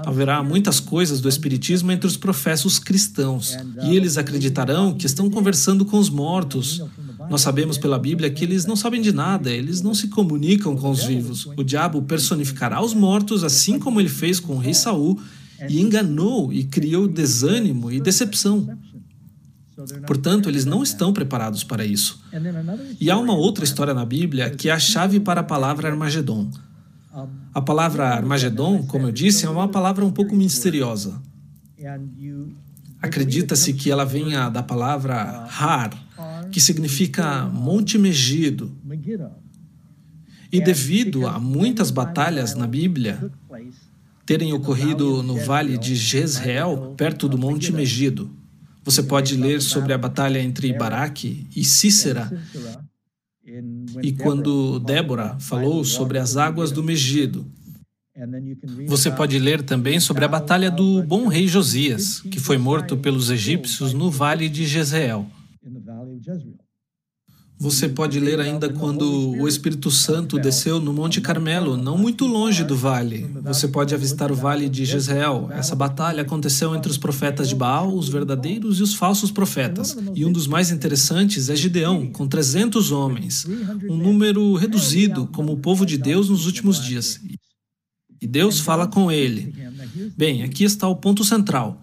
Haverá 0.06 0.44
muitas 0.44 0.80
coisas 0.80 1.20
do 1.20 1.28
Espiritismo 1.28 1.92
entre 1.92 2.06
os 2.06 2.16
professos 2.16 2.78
cristãos, 2.78 3.58
e 3.84 3.96
eles 3.96 4.18
acreditarão 4.18 4.94
que 4.94 5.08
estão 5.08 5.30
conversando 5.30 5.84
com 5.86 5.98
os 5.98 6.10
mortos. 6.10 6.84
Nós 7.30 7.42
sabemos 7.42 7.78
pela 7.78 7.98
Bíblia 7.98 8.30
que 8.30 8.44
eles 8.44 8.66
não 8.66 8.76
sabem 8.76 9.02
de 9.02 9.12
nada, 9.12 9.50
eles 9.50 9.82
não 9.82 9.96
se 9.96 10.08
comunicam 10.08 10.76
com 10.76 10.92
os 10.92 11.04
vivos. 11.04 11.48
O 11.58 11.64
diabo 11.64 12.02
personificará 12.04 12.80
os 12.84 12.94
mortos, 12.94 13.44
assim 13.44 13.80
como 13.80 14.00
ele 14.00 14.10
fez 14.10 14.40
com 14.40 14.54
o 14.54 14.60
rei 14.60 14.74
Saul, 14.74 15.20
e 15.68 15.82
enganou 15.82 16.54
e 16.54 16.64
criou 16.66 17.08
desânimo 17.08 17.92
e 17.92 18.00
decepção. 18.00 18.70
Portanto, 20.06 20.48
eles 20.48 20.66
não 20.66 20.84
estão 20.84 21.12
preparados 21.12 21.64
para 21.64 21.84
isso. 21.86 22.22
E 23.00 23.10
há 23.10 23.18
uma 23.18 23.34
outra 23.34 23.64
história 23.64 23.94
na 23.94 24.06
Bíblia 24.06 24.50
que 24.52 24.70
é 24.70 24.72
a 24.72 24.80
chave 24.80 25.20
para 25.20 25.42
a 25.42 25.44
palavra 25.44 25.90
Armagedon. 25.90 26.52
A 27.54 27.62
palavra 27.62 28.10
Armagedon, 28.10 28.86
como 28.86 29.08
eu 29.08 29.12
disse, 29.12 29.46
é 29.46 29.50
uma 29.50 29.68
palavra 29.68 30.04
um 30.04 30.12
pouco 30.12 30.36
misteriosa. 30.36 31.22
Acredita-se 33.02 33.74
que 33.74 33.90
ela 33.90 34.06
venha 34.06 34.50
da 34.50 34.62
palavra 34.62 35.48
Har, 35.50 35.92
que 36.52 36.60
significa 36.60 37.46
Monte 37.46 37.98
Megido. 37.98 38.72
E 40.52 40.62
devido 40.62 41.28
a 41.28 41.40
muitas 41.40 41.92
batalhas 41.92 42.56
na 42.56 42.68
Bíblia 42.68 43.32
terem 44.26 44.54
ocorrido 44.54 45.22
no 45.22 45.38
vale 45.38 45.78
de 45.78 45.96
Jezreel, 45.96 46.96
perto 46.98 47.30
do 47.30 47.38
Monte 47.38 47.72
Megido, 47.72 48.30
você 48.84 49.02
pode 49.02 49.36
ler 49.36 49.62
sobre 49.62 49.94
a 49.94 49.98
batalha 49.98 50.40
entre 50.40 50.72
Baraque 50.74 51.48
e 51.56 51.64
Cícera 51.64 52.32
e 54.02 54.12
quando 54.14 54.80
Débora 54.80 55.38
falou 55.40 55.84
sobre 55.84 56.18
as 56.18 56.36
águas 56.36 56.72
do 56.72 56.84
Megido. 56.84 57.46
Você 58.88 59.12
pode 59.12 59.38
ler 59.38 59.62
também 59.62 60.00
sobre 60.00 60.24
a 60.24 60.28
batalha 60.28 60.72
do 60.72 61.04
bom 61.04 61.28
rei 61.28 61.48
Josias, 61.48 62.22
que 62.22 62.40
foi 62.40 62.58
morto 62.58 62.98
pelos 62.98 63.30
egípcios 63.30 63.94
no 63.94 64.10
vale 64.10 64.48
de 64.48 64.66
Jezreel. 64.66 65.28
Você 67.58 67.88
pode 67.88 68.20
ler 68.20 68.40
ainda 68.40 68.70
quando 68.70 69.32
o 69.40 69.48
Espírito 69.48 69.90
Santo 69.90 70.38
desceu 70.38 70.80
no 70.80 70.92
Monte 70.92 71.22
Carmelo, 71.22 71.78
não 71.78 71.98
muito 71.98 72.26
longe 72.26 72.64
do 72.64 72.76
vale. 72.76 73.30
Você 73.44 73.68
pode 73.68 73.96
avistar 73.96 74.32
o 74.32 74.36
vale 74.36 74.68
de 74.68 74.84
Jezreel. 74.84 75.50
Essa 75.52 75.76
batalha 75.76 76.22
aconteceu 76.22 76.76
entre 76.76 76.92
os 76.92 76.98
profetas 76.98 77.48
de 77.48 77.56
Baal, 77.56 77.96
os 77.96 78.10
verdadeiros 78.10 78.80
e 78.80 78.84
os 78.84 78.94
falsos 78.94 79.32
profetas. 79.32 79.98
E 80.14 80.26
um 80.26 80.32
dos 80.32 80.48
mais 80.48 80.70
interessantes 80.70 81.50
é 81.50 81.56
Gideão, 81.56 82.08
com 82.08 82.28
300 82.28 82.92
homens, 82.92 83.48
um 83.90 83.96
número 83.96 84.56
reduzido 84.56 85.28
como 85.28 85.54
o 85.54 85.58
povo 85.58 85.86
de 85.86 85.98
Deus 85.98 86.30
nos 86.30 86.46
últimos 86.46 86.84
dias. 86.84 87.22
E 88.22 88.28
Deus 88.28 88.60
fala 88.60 88.86
com 88.86 89.12
ele. 89.12 89.54
Bem, 90.18 90.44
aqui 90.44 90.64
está 90.66 90.88
o 90.88 90.96
ponto 90.96 91.24
central. 91.24 91.82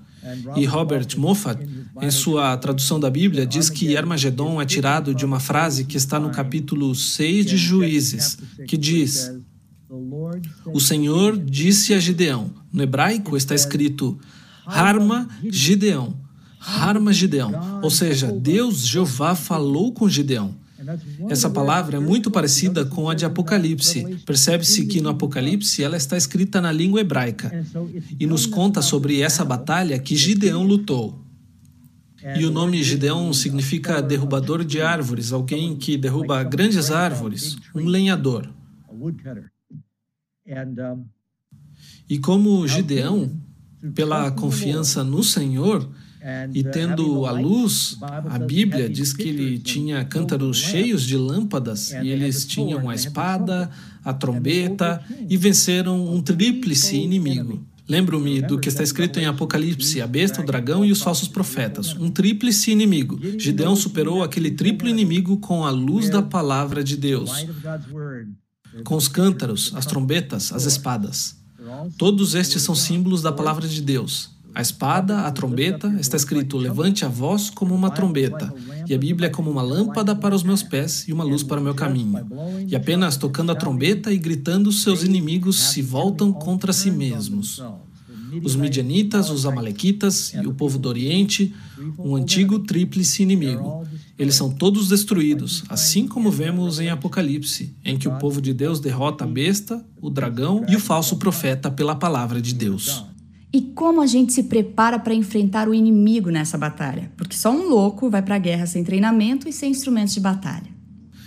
E 0.54 0.64
Robert 0.64 1.08
Moffat, 1.16 1.58
em 2.00 2.10
sua 2.10 2.56
tradução 2.56 2.98
da 2.98 3.10
Bíblia, 3.10 3.46
diz 3.46 3.68
que 3.68 3.96
Armagedon 3.96 4.60
é 4.60 4.64
tirado 4.64 5.14
de 5.14 5.24
uma 5.24 5.38
frase 5.38 5.84
que 5.84 5.96
está 5.96 6.18
no 6.18 6.30
capítulo 6.30 6.94
6 6.94 7.46
de 7.46 7.56
Juízes, 7.56 8.38
que 8.66 8.76
diz: 8.76 9.30
O 10.66 10.80
Senhor 10.80 11.36
disse 11.36 11.92
a 11.92 11.98
Gideão. 12.00 12.50
No 12.72 12.82
hebraico 12.82 13.36
está 13.36 13.54
escrito 13.54 14.18
Harma 14.64 15.28
Gideão. 15.50 16.16
Harma 16.58 17.12
Gideão. 17.12 17.80
Ou 17.82 17.90
seja, 17.90 18.32
Deus, 18.32 18.86
Jeová, 18.86 19.34
falou 19.34 19.92
com 19.92 20.08
Gideão. 20.08 20.54
Essa 21.28 21.48
palavra 21.48 21.98
é 21.98 22.00
muito 22.00 22.30
parecida 22.30 22.84
com 22.84 23.08
a 23.08 23.14
de 23.14 23.24
Apocalipse. 23.24 24.18
Percebe-se 24.26 24.86
que 24.86 25.00
no 25.00 25.10
Apocalipse 25.10 25.82
ela 25.82 25.96
está 25.96 26.16
escrita 26.16 26.60
na 26.60 26.72
língua 26.72 27.00
hebraica 27.00 27.64
e 28.18 28.26
nos 28.26 28.46
conta 28.46 28.82
sobre 28.82 29.20
essa 29.20 29.44
batalha 29.44 29.98
que 29.98 30.16
Gideão 30.16 30.64
lutou. 30.64 31.21
E 32.36 32.44
o 32.44 32.50
nome 32.50 32.82
Gideão 32.82 33.32
significa 33.32 34.00
derrubador 34.00 34.64
de 34.64 34.80
árvores, 34.80 35.32
alguém 35.32 35.76
que 35.76 35.96
derruba 35.96 36.42
grandes 36.44 36.90
árvores, 36.90 37.56
um 37.74 37.86
lenhador. 37.86 38.48
E 42.08 42.18
como 42.18 42.66
Gideão, 42.68 43.30
pela 43.94 44.30
confiança 44.30 45.02
no 45.02 45.24
Senhor, 45.24 45.88
e 46.54 46.62
tendo 46.62 47.26
a 47.26 47.32
luz, 47.32 47.96
a 48.00 48.38
Bíblia 48.38 48.88
diz 48.88 49.12
que 49.12 49.28
ele 49.28 49.58
tinha 49.58 50.04
cântaros 50.04 50.56
cheios 50.58 51.02
de 51.02 51.16
lâmpadas, 51.16 51.90
e 51.90 52.08
eles 52.08 52.46
tinham 52.46 52.88
a 52.88 52.94
espada, 52.94 53.68
a 54.04 54.14
trombeta, 54.14 55.02
e 55.28 55.36
venceram 55.36 56.06
um 56.14 56.22
tríplice 56.22 56.96
inimigo. 56.96 57.66
Lembro-me 57.92 58.40
do 58.40 58.58
que 58.58 58.70
está 58.70 58.82
escrito 58.82 59.20
em 59.20 59.26
Apocalipse: 59.26 60.00
a 60.00 60.06
besta, 60.06 60.40
o 60.40 60.46
dragão 60.46 60.82
e 60.82 60.90
os 60.90 61.02
falsos 61.02 61.28
profetas. 61.28 61.94
Um 61.94 62.10
tríplice 62.10 62.70
inimigo. 62.70 63.20
Gideão 63.38 63.76
superou 63.76 64.22
aquele 64.22 64.52
triplo 64.52 64.88
inimigo 64.88 65.36
com 65.36 65.66
a 65.66 65.70
luz 65.70 66.08
da 66.08 66.22
palavra 66.22 66.82
de 66.82 66.96
Deus, 66.96 67.30
com 68.82 68.96
os 68.96 69.08
cântaros, 69.08 69.72
as 69.74 69.84
trombetas, 69.84 70.54
as 70.54 70.64
espadas. 70.64 71.36
Todos 71.98 72.34
estes 72.34 72.62
são 72.62 72.74
símbolos 72.74 73.20
da 73.20 73.30
palavra 73.30 73.68
de 73.68 73.82
Deus. 73.82 74.30
A 74.54 74.60
espada, 74.60 75.20
a 75.20 75.30
trombeta, 75.30 75.88
está 75.98 76.16
escrito: 76.16 76.56
levante 76.56 77.04
a 77.04 77.08
voz 77.08 77.48
como 77.48 77.74
uma 77.74 77.90
trombeta, 77.90 78.52
e 78.88 78.94
a 78.94 78.98
Bíblia 78.98 79.28
é 79.28 79.30
como 79.30 79.50
uma 79.50 79.62
lâmpada 79.62 80.14
para 80.14 80.34
os 80.34 80.42
meus 80.42 80.62
pés 80.62 81.06
e 81.08 81.12
uma 81.12 81.24
luz 81.24 81.42
para 81.42 81.60
o 81.60 81.64
meu 81.64 81.74
caminho. 81.74 82.26
E 82.68 82.76
apenas 82.76 83.16
tocando 83.16 83.52
a 83.52 83.54
trombeta 83.54 84.12
e 84.12 84.18
gritando, 84.18 84.70
seus 84.70 85.02
inimigos 85.02 85.58
se 85.58 85.80
voltam 85.80 86.32
contra 86.32 86.72
si 86.72 86.90
mesmos. 86.90 87.62
Os 88.42 88.56
midianitas, 88.56 89.28
os 89.28 89.44
amalequitas 89.44 90.32
e 90.32 90.46
o 90.46 90.54
povo 90.54 90.78
do 90.78 90.88
Oriente, 90.88 91.54
um 91.98 92.16
antigo 92.16 92.58
tríplice 92.60 93.22
inimigo. 93.22 93.84
Eles 94.18 94.34
são 94.34 94.50
todos 94.50 94.88
destruídos, 94.88 95.64
assim 95.68 96.06
como 96.06 96.30
vemos 96.30 96.78
em 96.78 96.88
Apocalipse, 96.88 97.74
em 97.84 97.98
que 97.98 98.08
o 98.08 98.18
povo 98.18 98.40
de 98.40 98.54
Deus 98.54 98.80
derrota 98.80 99.24
a 99.24 99.26
besta, 99.26 99.84
o 100.00 100.08
dragão 100.08 100.64
e 100.68 100.76
o 100.76 100.80
falso 100.80 101.16
profeta 101.16 101.70
pela 101.70 101.94
palavra 101.94 102.40
de 102.40 102.54
Deus. 102.54 103.04
E 103.52 103.60
como 103.60 104.00
a 104.00 104.06
gente 104.06 104.32
se 104.32 104.44
prepara 104.44 104.98
para 104.98 105.12
enfrentar 105.12 105.68
o 105.68 105.74
inimigo 105.74 106.30
nessa 106.30 106.56
batalha? 106.56 107.12
Porque 107.16 107.36
só 107.36 107.50
um 107.50 107.68
louco 107.68 108.08
vai 108.08 108.22
para 108.22 108.36
a 108.36 108.38
guerra 108.38 108.64
sem 108.66 108.82
treinamento 108.82 109.46
e 109.48 109.52
sem 109.52 109.70
instrumentos 109.70 110.14
de 110.14 110.20
batalha. 110.20 110.72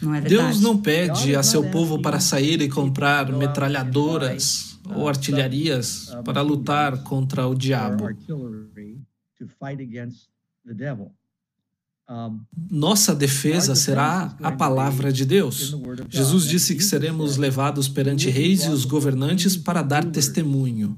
Não 0.01 0.13
é 0.13 0.21
verdade? 0.21 0.43
Deus 0.43 0.61
não 0.61 0.77
pede 0.77 1.35
a 1.35 1.43
seu 1.43 1.69
povo 1.69 2.01
para 2.01 2.19
sair 2.19 2.61
e 2.61 2.69
comprar 2.69 3.31
metralhadoras 3.31 4.79
ou 4.95 5.07
artilharias 5.07 6.09
para 6.23 6.41
lutar 6.41 7.03
contra 7.03 7.47
o 7.47 7.53
diabo. 7.53 8.09
Nossa 12.69 13.15
defesa 13.15 13.73
será 13.75 14.35
a 14.41 14.51
palavra 14.51 15.11
de 15.11 15.25
Deus. 15.25 15.75
Jesus 16.09 16.45
disse 16.45 16.75
que 16.75 16.83
seremos 16.83 17.37
levados 17.37 17.87
perante 17.87 18.29
reis 18.29 18.63
e 18.65 18.69
os 18.69 18.85
governantes 18.85 19.55
para 19.57 19.81
dar 19.81 20.05
testemunho. 20.05 20.97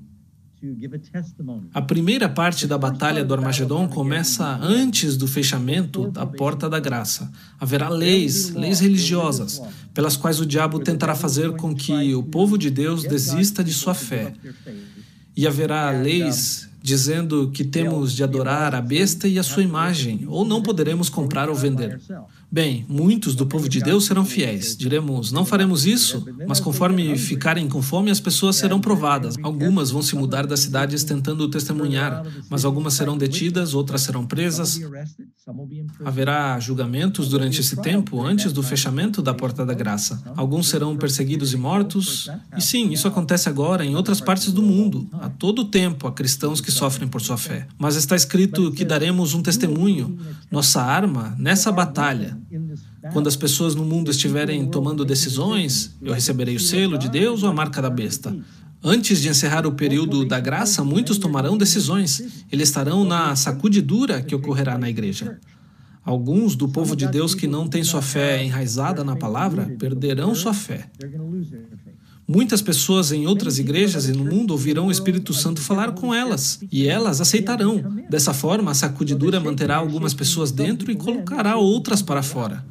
A 1.74 1.82
primeira 1.82 2.28
parte 2.28 2.66
da 2.66 2.78
Batalha 2.78 3.24
do 3.24 3.34
Armagedon 3.34 3.88
começa 3.88 4.58
antes 4.62 5.16
do 5.16 5.28
fechamento 5.28 6.10
da 6.10 6.26
Porta 6.26 6.70
da 6.70 6.80
Graça. 6.80 7.32
Haverá 7.60 7.90
leis, 7.90 8.52
leis 8.52 8.80
religiosas, 8.80 9.62
pelas 9.94 10.18
quais 10.18 10.40
o 10.40 10.46
diabo 10.46 10.80
tentará 10.80 11.14
fazer 11.14 11.56
com 11.58 11.76
que 11.76 12.16
o 12.16 12.24
povo 12.24 12.58
de 12.58 12.72
Deus 12.72 13.04
desista 13.04 13.64
de 13.64 13.72
sua 13.72 13.94
fé. 13.94 14.34
E 15.36 15.46
haverá 15.46 15.92
leis 15.92 16.68
dizendo 16.82 17.52
que 17.52 17.64
temos 17.64 18.14
de 18.14 18.24
adorar 18.24 18.74
a 18.74 18.82
besta 18.82 19.28
e 19.28 19.38
a 19.38 19.44
sua 19.44 19.62
imagem, 19.62 20.26
ou 20.28 20.46
não 20.46 20.64
poderemos 20.64 21.10
comprar 21.10 21.50
ou 21.50 21.56
vender. 21.56 22.00
Bem, 22.50 22.86
muitos 22.88 23.36
do 23.36 23.46
povo 23.46 23.68
de 23.68 23.82
Deus 23.82 24.06
serão 24.06 24.26
fiéis. 24.26 24.76
Diremos, 24.76 25.34
não 25.34 25.46
faremos 25.46 25.86
isso, 25.86 26.26
mas 26.48 26.62
conforme 26.62 27.18
ficarem 27.18 27.68
com 27.68 27.82
fome, 27.82 28.10
as 28.10 28.22
pessoas 28.22 28.56
serão 28.56 28.80
provadas. 28.80 29.36
Algumas 29.44 29.92
vão 29.92 30.02
se 30.02 30.16
mudar 30.16 30.48
das 30.48 30.62
cidades 30.62 31.04
tentando 31.04 31.50
testemunhar, 31.50 32.24
mas 32.50 32.64
algumas 32.64 32.94
serão 32.94 33.18
detidas, 33.18 33.74
outras 33.74 34.02
serão 34.02 34.26
presas. 34.26 34.80
Haverá 36.06 36.58
julgamentos 36.60 37.28
durante 37.28 37.60
esse 37.60 37.76
tempo, 37.82 38.24
antes 38.24 38.54
do 38.54 38.64
fechamento 38.64 39.22
da 39.22 39.34
porta 39.34 39.66
da 39.66 39.74
graça. 39.74 40.24
Alguns 40.36 40.70
serão 40.70 40.96
perseguidos 40.96 41.52
e 41.52 41.58
mortos. 41.58 42.30
E 42.58 42.62
sim, 42.62 42.92
isso 42.92 43.10
acontece 43.10 43.50
agora 43.50 43.86
em 43.86 43.96
outras 43.96 44.22
partes 44.22 44.54
do 44.54 44.62
mundo. 44.62 45.08
A 45.14 45.30
todo 45.30 45.66
tempo 45.66 46.08
há 46.08 46.14
cristãos 46.14 46.62
que 46.62 46.72
sofrem 46.72 47.10
por 47.10 47.20
sua 47.20 47.38
fé. 47.38 47.68
Mas 47.78 47.98
está 47.98 48.16
escrito 48.16 48.72
que 48.72 48.86
daremos 48.86 49.34
um 49.34 49.42
testemunho, 49.42 50.18
nossa 50.50 50.82
arma, 50.82 51.36
nessa 51.38 51.72
batalha 51.72 52.37
quando 53.12 53.28
as 53.28 53.36
pessoas 53.36 53.76
no 53.76 53.86
mundo 53.86 54.12
estiverem 54.12 54.66
tomando 54.68 55.06
decisões, 55.06 55.96
eu 56.02 56.14
receberei 56.14 56.56
o 56.56 56.60
selo 56.60 56.98
de 56.98 57.10
Deus 57.10 57.44
ou 57.44 57.50
a 57.50 57.54
marca 57.54 57.82
da 57.82 57.90
besta? 57.90 58.36
Antes 58.84 59.22
de 59.22 59.30
encerrar 59.30 59.66
o 59.66 59.72
período 59.72 60.26
da 60.26 60.40
graça, 60.40 60.84
muitos 60.84 61.18
tomarão 61.18 61.58
decisões. 61.58 62.46
Eles 62.52 62.70
estarão 62.70 63.04
na 63.04 63.36
sacudidura 63.36 64.22
que 64.22 64.36
ocorrerá 64.36 64.78
na 64.78 64.90
igreja. 64.90 65.40
Alguns 66.06 66.56
do 66.56 66.70
povo 66.70 66.96
de 66.96 67.06
Deus 67.08 67.36
que 67.36 67.48
não 67.48 67.68
têm 67.68 67.84
sua 67.84 68.02
fé 68.02 68.42
enraizada 68.42 69.04
na 69.04 69.16
palavra 69.16 69.76
perderão 69.78 70.34
sua 70.34 70.54
fé. 70.54 70.90
Muitas 72.26 72.62
pessoas 72.62 73.12
em 73.12 73.26
outras 73.26 73.58
igrejas 73.58 74.08
e 74.08 74.12
no 74.12 74.24
mundo 74.24 74.52
ouvirão 74.52 74.88
o 74.88 74.92
Espírito 74.92 75.34
Santo 75.34 75.62
falar 75.62 75.94
com 75.94 76.14
elas 76.14 76.60
e 76.72 76.88
elas 76.88 77.20
aceitarão. 77.20 77.84
Dessa 78.10 78.34
forma, 78.34 78.72
a 78.72 78.74
sacudidura 78.74 79.40
manterá 79.40 79.78
algumas 79.78 80.14
pessoas 80.14 80.52
dentro 80.52 80.92
e 80.92 80.96
colocará 80.96 81.58
outras 81.58 82.02
para 82.02 82.22
fora. 82.22 82.66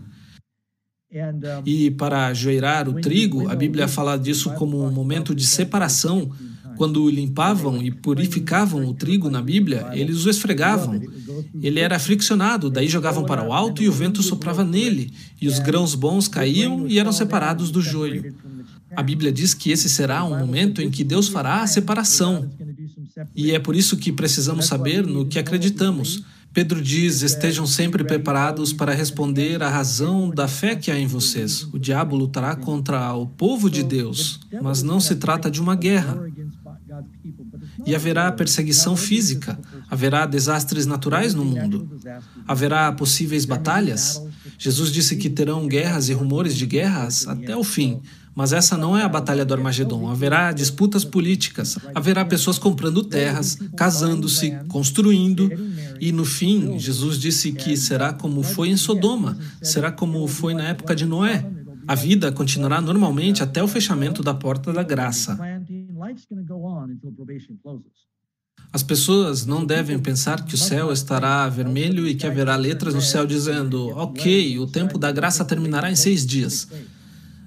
E 1.65 1.91
para 1.91 2.33
joeirar 2.35 2.89
o 2.89 3.01
trigo, 3.01 3.49
a 3.49 3.55
Bíblia 3.55 3.89
fala 3.89 4.17
disso 4.17 4.51
como 4.55 4.85
um 4.85 4.91
momento 4.91 5.35
de 5.35 5.47
separação. 5.47 6.31
Quando 6.77 7.09
limpavam 7.09 7.83
e 7.83 7.91
purificavam 7.91 8.87
o 8.87 8.93
trigo 8.93 9.31
na 9.31 9.41
Bíblia, 9.41 9.89
eles 9.93 10.27
o 10.27 10.31
esfregavam. 10.31 11.01
Ele 11.63 11.81
era 11.81 11.99
friccionado, 11.99 12.69
daí 12.69 12.87
jogavam 12.87 13.25
para 13.25 13.43
o 13.43 13.53
alto 13.53 13.83
e 13.83 13.89
o 13.89 13.93
vento 13.93 14.23
soprava 14.23 14.63
nele, 14.63 15.11
e 15.41 15.49
os 15.49 15.59
grãos 15.59 15.95
bons 15.95 16.29
caíam 16.29 16.87
e 16.87 16.99
eram 16.99 17.13
separados 17.13 17.71
do 17.71 17.81
joio. 17.81 18.35
A 18.95 19.03
Bíblia 19.03 19.33
diz 19.33 19.55
que 19.55 19.71
esse 19.71 19.89
será 19.89 20.23
um 20.25 20.39
momento 20.39 20.83
em 20.83 20.91
que 20.91 21.03
Deus 21.03 21.29
fará 21.29 21.63
a 21.63 21.67
separação. 21.67 22.51
E 23.35 23.53
é 23.53 23.59
por 23.59 23.75
isso 23.75 23.97
que 23.97 24.13
precisamos 24.13 24.67
saber 24.67 25.07
no 25.07 25.27
que 25.27 25.39
acreditamos. 25.39 26.23
Pedro 26.57 26.81
diz: 26.81 27.21
estejam 27.21 27.67
sempre 27.67 28.03
preparados 28.03 28.73
para 28.73 28.95
responder 28.95 29.63
à 29.63 29.69
razão 29.69 30.31
da 30.31 30.49
fé 30.49 30.75
que 30.75 30.91
há 30.91 30.99
em 30.99 31.07
vocês. 31.07 31.69
O 31.71 31.79
diabo 31.79 32.17
lutará 32.17 32.57
contra 32.57 33.13
o 33.13 33.27
povo 33.27 33.69
de 33.69 33.83
Deus, 33.83 34.41
mas 34.63 34.83
não 34.83 34.99
se 34.99 35.17
trata 35.17 35.51
de 35.51 35.61
uma 35.61 35.77
guerra. 35.77 36.19
E 37.85 37.95
haverá 37.95 38.33
perseguição 38.33 38.97
física, 38.97 39.59
haverá 39.91 40.25
desastres 40.25 40.87
naturais 40.87 41.35
no 41.35 41.45
mundo, 41.45 41.91
haverá 42.49 42.91
possíveis 42.91 43.45
batalhas. 43.45 44.23
Jesus 44.59 44.91
disse 44.91 45.15
que 45.17 45.29
terão 45.29 45.69
guerras 45.69 46.09
e 46.09 46.15
rumores 46.15 46.57
de 46.57 46.65
guerras 46.65 47.29
até 47.29 47.55
o 47.55 47.63
fim. 47.63 48.01
Mas 48.37 48.53
essa 48.53 48.77
não 48.77 48.95
é 48.95 49.03
a 49.03 49.09
batalha 49.09 49.47
do 49.47 49.55
Armagedon. 49.55 50.11
Haverá 50.11 50.53
disputas 50.53 51.07
políticas, 51.07 51.79
haverá 51.95 52.23
pessoas 52.23 52.59
comprando 52.59 53.03
terras, 53.03 53.59
casando-se, 53.75 54.51
construindo, 54.69 55.51
e 55.99 56.13
no 56.13 56.27
fim, 56.27 56.79
Jesus 56.79 57.19
disse 57.19 57.51
que 57.53 57.75
será 57.79 58.13
como 58.13 58.43
foi 58.43 58.69
em 58.69 58.77
Sodoma, 58.77 59.39
será 59.63 59.91
como 59.91 60.29
foi 60.29 60.53
na 60.53 60.65
época 60.65 60.95
de 60.95 61.07
Noé. 61.07 61.51
A 61.89 61.95
vida 61.95 62.31
continuará 62.31 62.79
normalmente 62.79 63.43
até 63.43 63.63
o 63.63 63.69
fechamento 63.69 64.23
da 64.23 64.35
porta 64.35 64.71
da 64.71 64.83
graça. 64.83 65.39
As 68.71 68.83
pessoas 68.83 69.47
não 69.47 69.65
devem 69.65 69.99
pensar 69.99 70.45
que 70.45 70.55
o 70.55 70.59
céu 70.59 70.93
estará 70.93 71.49
vermelho 71.49 72.07
e 72.07 72.15
que 72.15 72.27
haverá 72.27 72.55
letras 72.57 72.93
no 72.93 73.01
céu 73.01 73.25
dizendo: 73.25 73.89
Ok, 73.97 74.59
o 74.59 74.67
tempo 74.67 74.99
da 74.99 75.11
graça 75.11 75.43
terminará 75.43 75.91
em 75.91 75.97
seis 75.97 76.27
dias. 76.27 76.69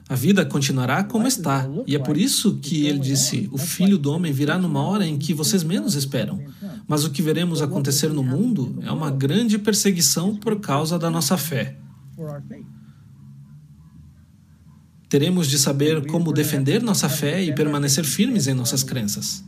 A 0.10 0.16
vida 0.16 0.44
continuará 0.44 1.04
como 1.04 1.28
está. 1.28 1.70
E 1.86 1.96
é 1.96 2.00
por 2.00 2.18
isso 2.18 2.58
que 2.58 2.88
ele 2.88 2.98
disse: 2.98 3.48
O 3.51 3.60
filho 3.60 3.96
do 3.96 4.12
homem 4.12 4.34
virá 4.34 4.58
numa 4.58 4.82
hora 4.82 5.06
em 5.06 5.20
que 5.20 5.36
vocês 5.36 5.63
menos 5.63 5.94
esperam. 5.94 6.44
Mas 6.88 7.06
o 7.06 7.12
que 7.12 7.22
veremos 7.22 7.62
acontecer 7.62 8.10
no 8.10 8.24
mundo 8.24 8.80
é 8.82 8.92
uma 8.92 9.12
grande 9.12 9.60
perseguição 9.60 10.36
por 10.36 10.60
causa 10.60 10.98
da 10.98 11.12
nossa 11.12 11.38
fé. 11.38 11.78
Teremos 15.08 15.48
de 15.48 15.60
saber 15.60 16.08
como 16.08 16.34
defender 16.34 16.82
nossa 16.82 17.08
fé 17.08 17.44
e 17.44 17.54
permanecer 17.54 18.04
firmes 18.04 18.48
em 18.48 18.56
nossas 18.56 18.84
crenças. 18.84 19.44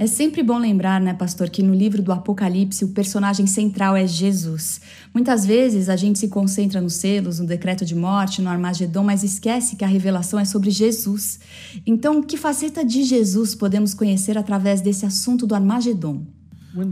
É 0.00 0.06
sempre 0.06 0.42
bom 0.42 0.56
lembrar, 0.56 0.98
né, 0.98 1.12
pastor, 1.12 1.50
que 1.50 1.62
no 1.62 1.74
livro 1.74 2.00
do 2.00 2.10
Apocalipse 2.10 2.86
o 2.86 2.88
personagem 2.88 3.46
central 3.46 3.94
é 3.94 4.06
Jesus. 4.06 4.80
Muitas 5.12 5.44
vezes 5.44 5.90
a 5.90 5.94
gente 5.94 6.18
se 6.18 6.28
concentra 6.28 6.80
nos 6.80 6.94
selos, 6.94 7.38
no 7.38 7.46
decreto 7.46 7.84
de 7.84 7.94
morte, 7.94 8.40
no 8.40 8.48
Armagedon, 8.48 9.04
mas 9.04 9.22
esquece 9.22 9.76
que 9.76 9.84
a 9.84 9.86
revelação 9.86 10.40
é 10.40 10.46
sobre 10.46 10.70
Jesus. 10.70 11.38
Então, 11.84 12.22
que 12.22 12.38
faceta 12.38 12.82
de 12.82 13.02
Jesus 13.02 13.54
podemos 13.54 13.92
conhecer 13.92 14.38
através 14.38 14.80
desse 14.80 15.04
assunto 15.04 15.46
do 15.46 15.54
Armagedon? 15.54 16.24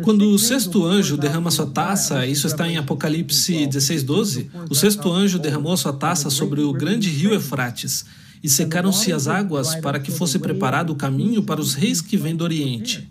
Quando 0.05 0.29
o 0.29 0.39
sexto 0.39 0.85
anjo 0.85 1.17
derrama 1.17 1.51
sua 1.51 1.67
taça, 1.67 2.27
isso 2.27 2.47
está 2.47 2.69
em 2.69 2.77
Apocalipse 2.77 3.67
16, 3.67 4.03
12, 4.03 4.51
o 4.69 4.75
sexto 4.75 5.11
anjo 5.11 5.39
derramou 5.39 5.75
sua 5.79 5.95
taça 5.95 6.29
sobre 6.29 6.61
o 6.61 6.75
grande 6.75 7.09
rio 7.09 7.33
Eufrates 7.33 8.05
e 8.43 8.49
secaram-se 8.49 9.13
as 9.13 9.27
águas 9.27 9.75
para 9.77 9.99
que 9.99 10.11
fosse 10.11 10.39
preparado 10.39 10.91
o 10.91 10.97
caminho 10.97 11.43
para 11.43 11.61
os 11.61 11.75
reis 11.75 12.01
que 12.01 12.17
vêm 12.17 12.37
do 12.37 12.45
Oriente. 12.45 13.11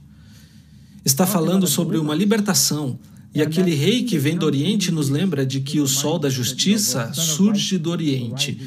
Está 1.03 1.25
falando 1.25 1.67
sobre 1.67 1.97
uma 1.97 2.15
libertação, 2.15 2.99
e 3.33 3.41
aquele 3.41 3.73
rei 3.73 4.03
que 4.03 4.17
vem 4.17 4.37
do 4.37 4.45
Oriente 4.45 4.91
nos 4.91 5.09
lembra 5.09 5.45
de 5.45 5.61
que 5.61 5.79
o 5.79 5.87
sol 5.87 6.17
da 6.17 6.29
justiça 6.29 7.13
surge 7.13 7.77
do 7.77 7.91
Oriente. 7.91 8.59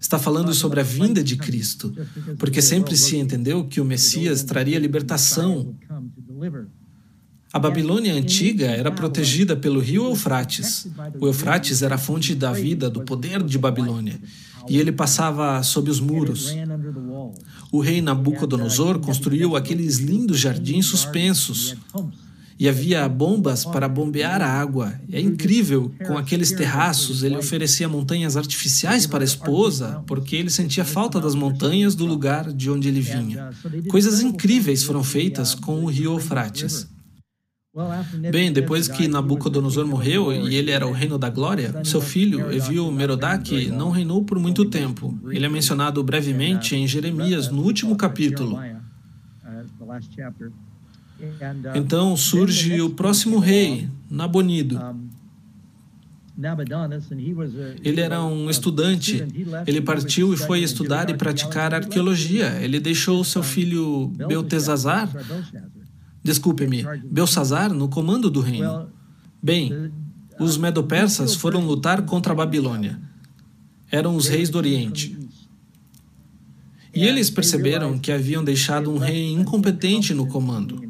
Está 0.00 0.18
falando 0.18 0.54
sobre 0.54 0.80
a 0.80 0.82
vinda 0.82 1.22
de 1.22 1.36
Cristo, 1.36 1.94
porque 2.38 2.62
sempre 2.62 2.96
se 2.96 3.16
entendeu 3.16 3.64
que 3.64 3.80
o 3.80 3.84
Messias 3.84 4.42
traria 4.42 4.78
libertação. 4.78 5.74
A 7.52 7.58
Babilônia 7.58 8.12
antiga 8.12 8.66
era 8.66 8.90
protegida 8.90 9.56
pelo 9.56 9.80
rio 9.80 10.04
Eufrates. 10.04 10.86
O 11.20 11.26
Eufrates 11.26 11.82
era 11.82 11.94
a 11.94 11.98
fonte 11.98 12.34
da 12.34 12.52
vida, 12.52 12.90
do 12.90 13.02
poder 13.02 13.42
de 13.42 13.58
Babilônia 13.58 14.20
e 14.68 14.78
ele 14.78 14.92
passava 14.92 15.62
sob 15.62 15.90
os 15.90 16.00
muros. 16.00 16.54
O 17.70 17.80
rei 17.80 18.00
Nabucodonosor 18.00 18.98
construiu 18.98 19.56
aqueles 19.56 19.98
lindos 19.98 20.38
jardins 20.38 20.86
suspensos. 20.86 21.76
E 22.60 22.68
havia 22.68 23.08
bombas 23.08 23.64
para 23.64 23.88
bombear 23.88 24.42
a 24.42 24.48
água. 24.48 24.92
É 25.12 25.20
incrível, 25.20 25.92
com 26.04 26.18
aqueles 26.18 26.50
terraços, 26.50 27.22
ele 27.22 27.36
oferecia 27.36 27.88
montanhas 27.88 28.36
artificiais 28.36 29.06
para 29.06 29.22
a 29.22 29.24
esposa, 29.24 30.02
porque 30.08 30.34
ele 30.34 30.50
sentia 30.50 30.84
falta 30.84 31.20
das 31.20 31.36
montanhas 31.36 31.94
do 31.94 32.04
lugar 32.04 32.52
de 32.52 32.68
onde 32.68 32.88
ele 32.88 33.00
vinha. 33.00 33.50
Coisas 33.88 34.20
incríveis 34.20 34.82
foram 34.82 35.04
feitas 35.04 35.54
com 35.54 35.84
o 35.84 35.86
rio 35.86 36.14
Eufrates. 36.14 36.88
Bem, 38.30 38.52
depois 38.52 38.88
que 38.88 39.06
Nabucodonosor 39.06 39.86
morreu 39.86 40.32
e 40.32 40.56
ele 40.56 40.70
era 40.70 40.86
o 40.86 40.92
reino 40.92 41.18
da 41.18 41.30
glória, 41.30 41.84
seu 41.84 42.00
filho, 42.00 42.52
Evil 42.52 42.90
Merodach, 42.90 43.70
não 43.70 43.90
reinou 43.90 44.24
por 44.24 44.38
muito 44.38 44.64
tempo. 44.64 45.16
Ele 45.30 45.46
é 45.46 45.48
mencionado 45.48 46.02
brevemente 46.02 46.74
em 46.74 46.86
Jeremias, 46.86 47.48
no 47.48 47.62
último 47.62 47.96
capítulo. 47.96 48.58
Então 51.74 52.16
surge 52.16 52.80
o 52.80 52.90
próximo 52.90 53.38
rei, 53.38 53.88
Nabonido. 54.10 54.78
Ele 57.82 58.00
era 58.00 58.22
um 58.22 58.48
estudante. 58.48 59.24
Ele 59.66 59.80
partiu 59.80 60.32
e 60.32 60.36
foi 60.36 60.60
estudar 60.60 61.10
e 61.10 61.14
praticar 61.14 61.74
arqueologia. 61.74 62.60
Ele 62.60 62.78
deixou 62.78 63.24
seu 63.24 63.42
filho 63.42 64.06
Beltesazar 64.08 65.10
desculpe-me, 66.28 66.84
Belsazar 67.04 67.72
no 67.72 67.88
comando 67.88 68.30
do 68.30 68.40
reino. 68.40 68.90
Bem, 69.42 69.90
os 70.38 70.58
medopersas 70.58 71.34
foram 71.34 71.64
lutar 71.66 72.02
contra 72.02 72.34
a 72.34 72.36
Babilônia. 72.36 73.00
Eram 73.90 74.14
os 74.14 74.28
reis 74.28 74.50
do 74.50 74.58
Oriente. 74.58 75.16
E 76.94 77.04
eles 77.04 77.30
perceberam 77.30 77.98
que 77.98 78.12
haviam 78.12 78.44
deixado 78.44 78.90
um 78.90 78.98
rei 78.98 79.32
incompetente 79.32 80.12
no 80.12 80.26
comando. 80.26 80.82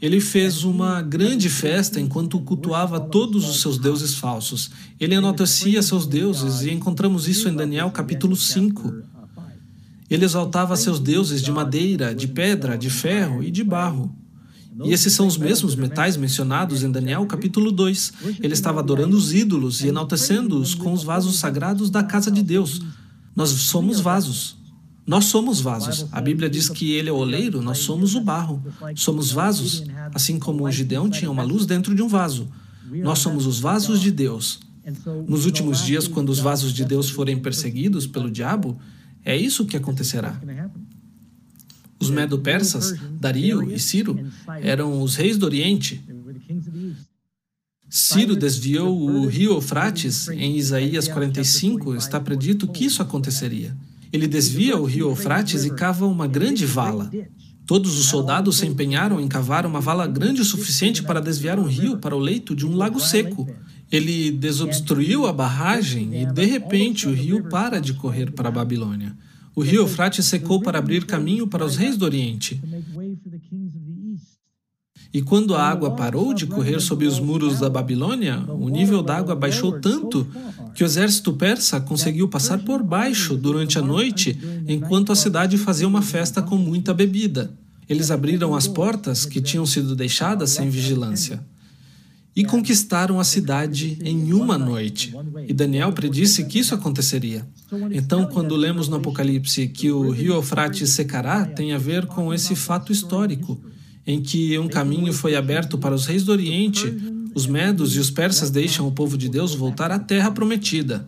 Ele 0.00 0.20
fez 0.20 0.64
uma 0.64 1.02
grande 1.02 1.50
festa 1.50 2.00
enquanto 2.00 2.40
cultuava 2.40 2.98
todos 2.98 3.48
os 3.48 3.60
seus 3.60 3.76
deuses 3.76 4.14
falsos. 4.14 4.70
Ele 4.98 5.14
enaltecia 5.14 5.82
seus 5.82 6.06
deuses 6.06 6.62
e 6.62 6.70
encontramos 6.70 7.28
isso 7.28 7.46
em 7.46 7.54
Daniel 7.54 7.90
capítulo 7.90 8.34
5. 8.34 9.02
Ele 10.08 10.24
exaltava 10.24 10.76
seus 10.76 10.98
deuses 10.98 11.42
de 11.42 11.52
madeira, 11.52 12.14
de 12.14 12.26
pedra, 12.26 12.76
de 12.76 12.88
ferro 12.88 13.42
e 13.42 13.50
de 13.50 13.62
barro. 13.62 14.21
E 14.84 14.92
esses 14.92 15.12
são 15.12 15.26
os 15.26 15.36
mesmos 15.36 15.76
metais 15.76 16.16
mencionados 16.16 16.82
em 16.82 16.90
Daniel 16.90 17.26
capítulo 17.26 17.70
2. 17.70 18.12
Ele 18.40 18.54
estava 18.54 18.80
adorando 18.80 19.16
os 19.16 19.32
ídolos 19.32 19.82
e 19.82 19.88
enaltecendo-os 19.88 20.74
com 20.74 20.92
os 20.92 21.02
vasos 21.02 21.36
sagrados 21.36 21.90
da 21.90 22.02
casa 22.02 22.30
de 22.30 22.42
Deus. 22.42 22.80
Nós 23.36 23.50
somos 23.50 24.00
vasos. 24.00 24.56
Nós 25.06 25.26
somos 25.26 25.60
vasos. 25.60 26.06
A 26.12 26.20
Bíblia 26.20 26.48
diz 26.48 26.68
que 26.68 26.92
ele 26.92 27.08
é 27.08 27.12
o 27.12 27.16
oleiro, 27.16 27.60
nós 27.60 27.78
somos 27.78 28.14
o 28.14 28.20
barro. 28.20 28.62
Somos 28.94 29.30
vasos, 29.30 29.84
assim 30.14 30.38
como 30.38 30.64
o 30.64 30.70
Gideão 30.70 31.10
tinha 31.10 31.30
uma 31.30 31.42
luz 31.42 31.66
dentro 31.66 31.94
de 31.94 32.02
um 32.02 32.08
vaso. 32.08 32.48
Nós 32.90 33.18
somos 33.18 33.46
os 33.46 33.58
vasos 33.60 34.00
de 34.00 34.10
Deus. 34.10 34.60
Nos 35.28 35.44
últimos 35.44 35.84
dias, 35.84 36.08
quando 36.08 36.30
os 36.30 36.38
vasos 36.38 36.72
de 36.72 36.84
Deus 36.84 37.10
forem 37.10 37.38
perseguidos 37.38 38.06
pelo 38.06 38.30
diabo, 38.30 38.78
é 39.24 39.36
isso 39.36 39.64
que 39.66 39.76
acontecerá. 39.76 40.40
Os 42.02 42.10
medo-persas, 42.10 42.98
Dario 43.20 43.72
e 43.72 43.78
Ciro, 43.78 44.18
eram 44.60 45.00
os 45.00 45.14
reis 45.14 45.38
do 45.38 45.46
Oriente. 45.46 46.02
Ciro 47.88 48.34
desviou 48.34 49.00
o 49.00 49.24
rio 49.26 49.52
Eufrates. 49.52 50.26
Em 50.26 50.56
Isaías 50.56 51.06
45 51.06 51.94
está 51.94 52.18
predito 52.18 52.66
que 52.66 52.84
isso 52.84 53.02
aconteceria. 53.02 53.76
Ele 54.12 54.26
desvia 54.26 54.76
o 54.76 54.84
rio 54.84 55.10
Eufrates 55.10 55.64
e 55.64 55.70
cava 55.70 56.04
uma 56.04 56.26
grande 56.26 56.66
vala. 56.66 57.08
Todos 57.68 57.96
os 57.96 58.06
soldados 58.06 58.56
se 58.56 58.66
empenharam 58.66 59.20
em 59.20 59.28
cavar 59.28 59.64
uma 59.64 59.80
vala 59.80 60.04
grande 60.08 60.40
o 60.40 60.44
suficiente 60.44 61.04
para 61.04 61.20
desviar 61.20 61.56
um 61.56 61.68
rio 61.68 61.98
para 61.98 62.16
o 62.16 62.18
leito 62.18 62.56
de 62.56 62.66
um 62.66 62.74
lago 62.74 62.98
seco. 62.98 63.48
Ele 63.92 64.32
desobstruiu 64.32 65.24
a 65.24 65.32
barragem 65.32 66.20
e, 66.20 66.26
de 66.26 66.46
repente, 66.46 67.06
o 67.06 67.14
rio 67.14 67.44
para 67.48 67.80
de 67.80 67.94
correr 67.94 68.32
para 68.32 68.48
a 68.48 68.52
Babilônia. 68.52 69.14
O 69.54 69.60
rio 69.60 69.82
Eufrates 69.82 70.24
secou 70.26 70.60
para 70.60 70.78
abrir 70.78 71.04
caminho 71.04 71.46
para 71.46 71.64
os 71.64 71.76
reis 71.76 71.96
do 71.96 72.04
Oriente. 72.04 72.60
E 75.12 75.20
quando 75.20 75.54
a 75.54 75.62
água 75.62 75.90
parou 75.90 76.32
de 76.32 76.46
correr 76.46 76.80
sob 76.80 77.06
os 77.06 77.20
muros 77.20 77.60
da 77.60 77.68
Babilônia, 77.68 78.42
o 78.48 78.70
nível 78.70 79.02
da 79.02 79.16
água 79.16 79.36
baixou 79.36 79.78
tanto 79.78 80.26
que 80.74 80.82
o 80.82 80.86
exército 80.86 81.34
persa 81.34 81.80
conseguiu 81.80 82.28
passar 82.28 82.64
por 82.64 82.82
baixo 82.82 83.36
durante 83.36 83.78
a 83.78 83.82
noite, 83.82 84.38
enquanto 84.66 85.12
a 85.12 85.16
cidade 85.16 85.58
fazia 85.58 85.86
uma 85.86 86.00
festa 86.00 86.40
com 86.40 86.56
muita 86.56 86.94
bebida. 86.94 87.52
Eles 87.86 88.10
abriram 88.10 88.54
as 88.54 88.66
portas 88.66 89.26
que 89.26 89.42
tinham 89.42 89.66
sido 89.66 89.94
deixadas 89.94 90.50
sem 90.50 90.70
vigilância 90.70 91.44
e 92.34 92.44
conquistaram 92.44 93.20
a 93.20 93.24
cidade 93.24 93.98
em 94.02 94.32
uma 94.32 94.56
noite. 94.56 95.14
E 95.46 95.52
Daniel 95.52 95.92
predisse 95.92 96.44
que 96.44 96.58
isso 96.58 96.74
aconteceria. 96.74 97.46
Então, 97.90 98.26
quando 98.26 98.56
lemos 98.56 98.88
no 98.88 98.96
Apocalipse 98.96 99.68
que 99.68 99.90
o 99.90 100.10
rio 100.10 100.34
Eufrates 100.34 100.90
secará, 100.90 101.44
tem 101.44 101.72
a 101.72 101.78
ver 101.78 102.06
com 102.06 102.32
esse 102.32 102.56
fato 102.56 102.90
histórico, 102.90 103.60
em 104.06 104.20
que 104.20 104.58
um 104.58 104.68
caminho 104.68 105.12
foi 105.12 105.36
aberto 105.36 105.76
para 105.76 105.94
os 105.94 106.06
reis 106.06 106.24
do 106.24 106.32
Oriente, 106.32 106.94
os 107.34 107.46
medos 107.46 107.94
e 107.96 107.98
os 107.98 108.10
persas 108.10 108.50
deixam 108.50 108.86
o 108.86 108.92
povo 108.92 109.16
de 109.16 109.28
Deus 109.28 109.54
voltar 109.54 109.90
à 109.90 109.98
terra 109.98 110.30
prometida. 110.30 111.06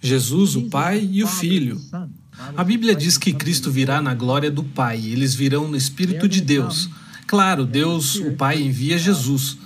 Jesus, 0.00 0.56
o 0.56 0.68
Pai 0.68 1.08
e 1.10 1.24
o 1.24 1.26
Filho. 1.26 1.80
A 2.54 2.62
Bíblia 2.62 2.94
diz 2.94 3.16
que 3.16 3.32
Cristo 3.32 3.70
virá 3.70 4.00
na 4.02 4.14
glória 4.14 4.50
do 4.50 4.62
Pai, 4.62 4.98
eles 5.04 5.34
virão 5.34 5.68
no 5.68 5.76
Espírito 5.76 6.28
de 6.28 6.40
Deus. 6.40 6.88
Claro, 7.26 7.66
Deus, 7.66 8.16
o 8.16 8.32
Pai, 8.32 8.62
envia 8.62 8.96
Jesus, 8.96 9.58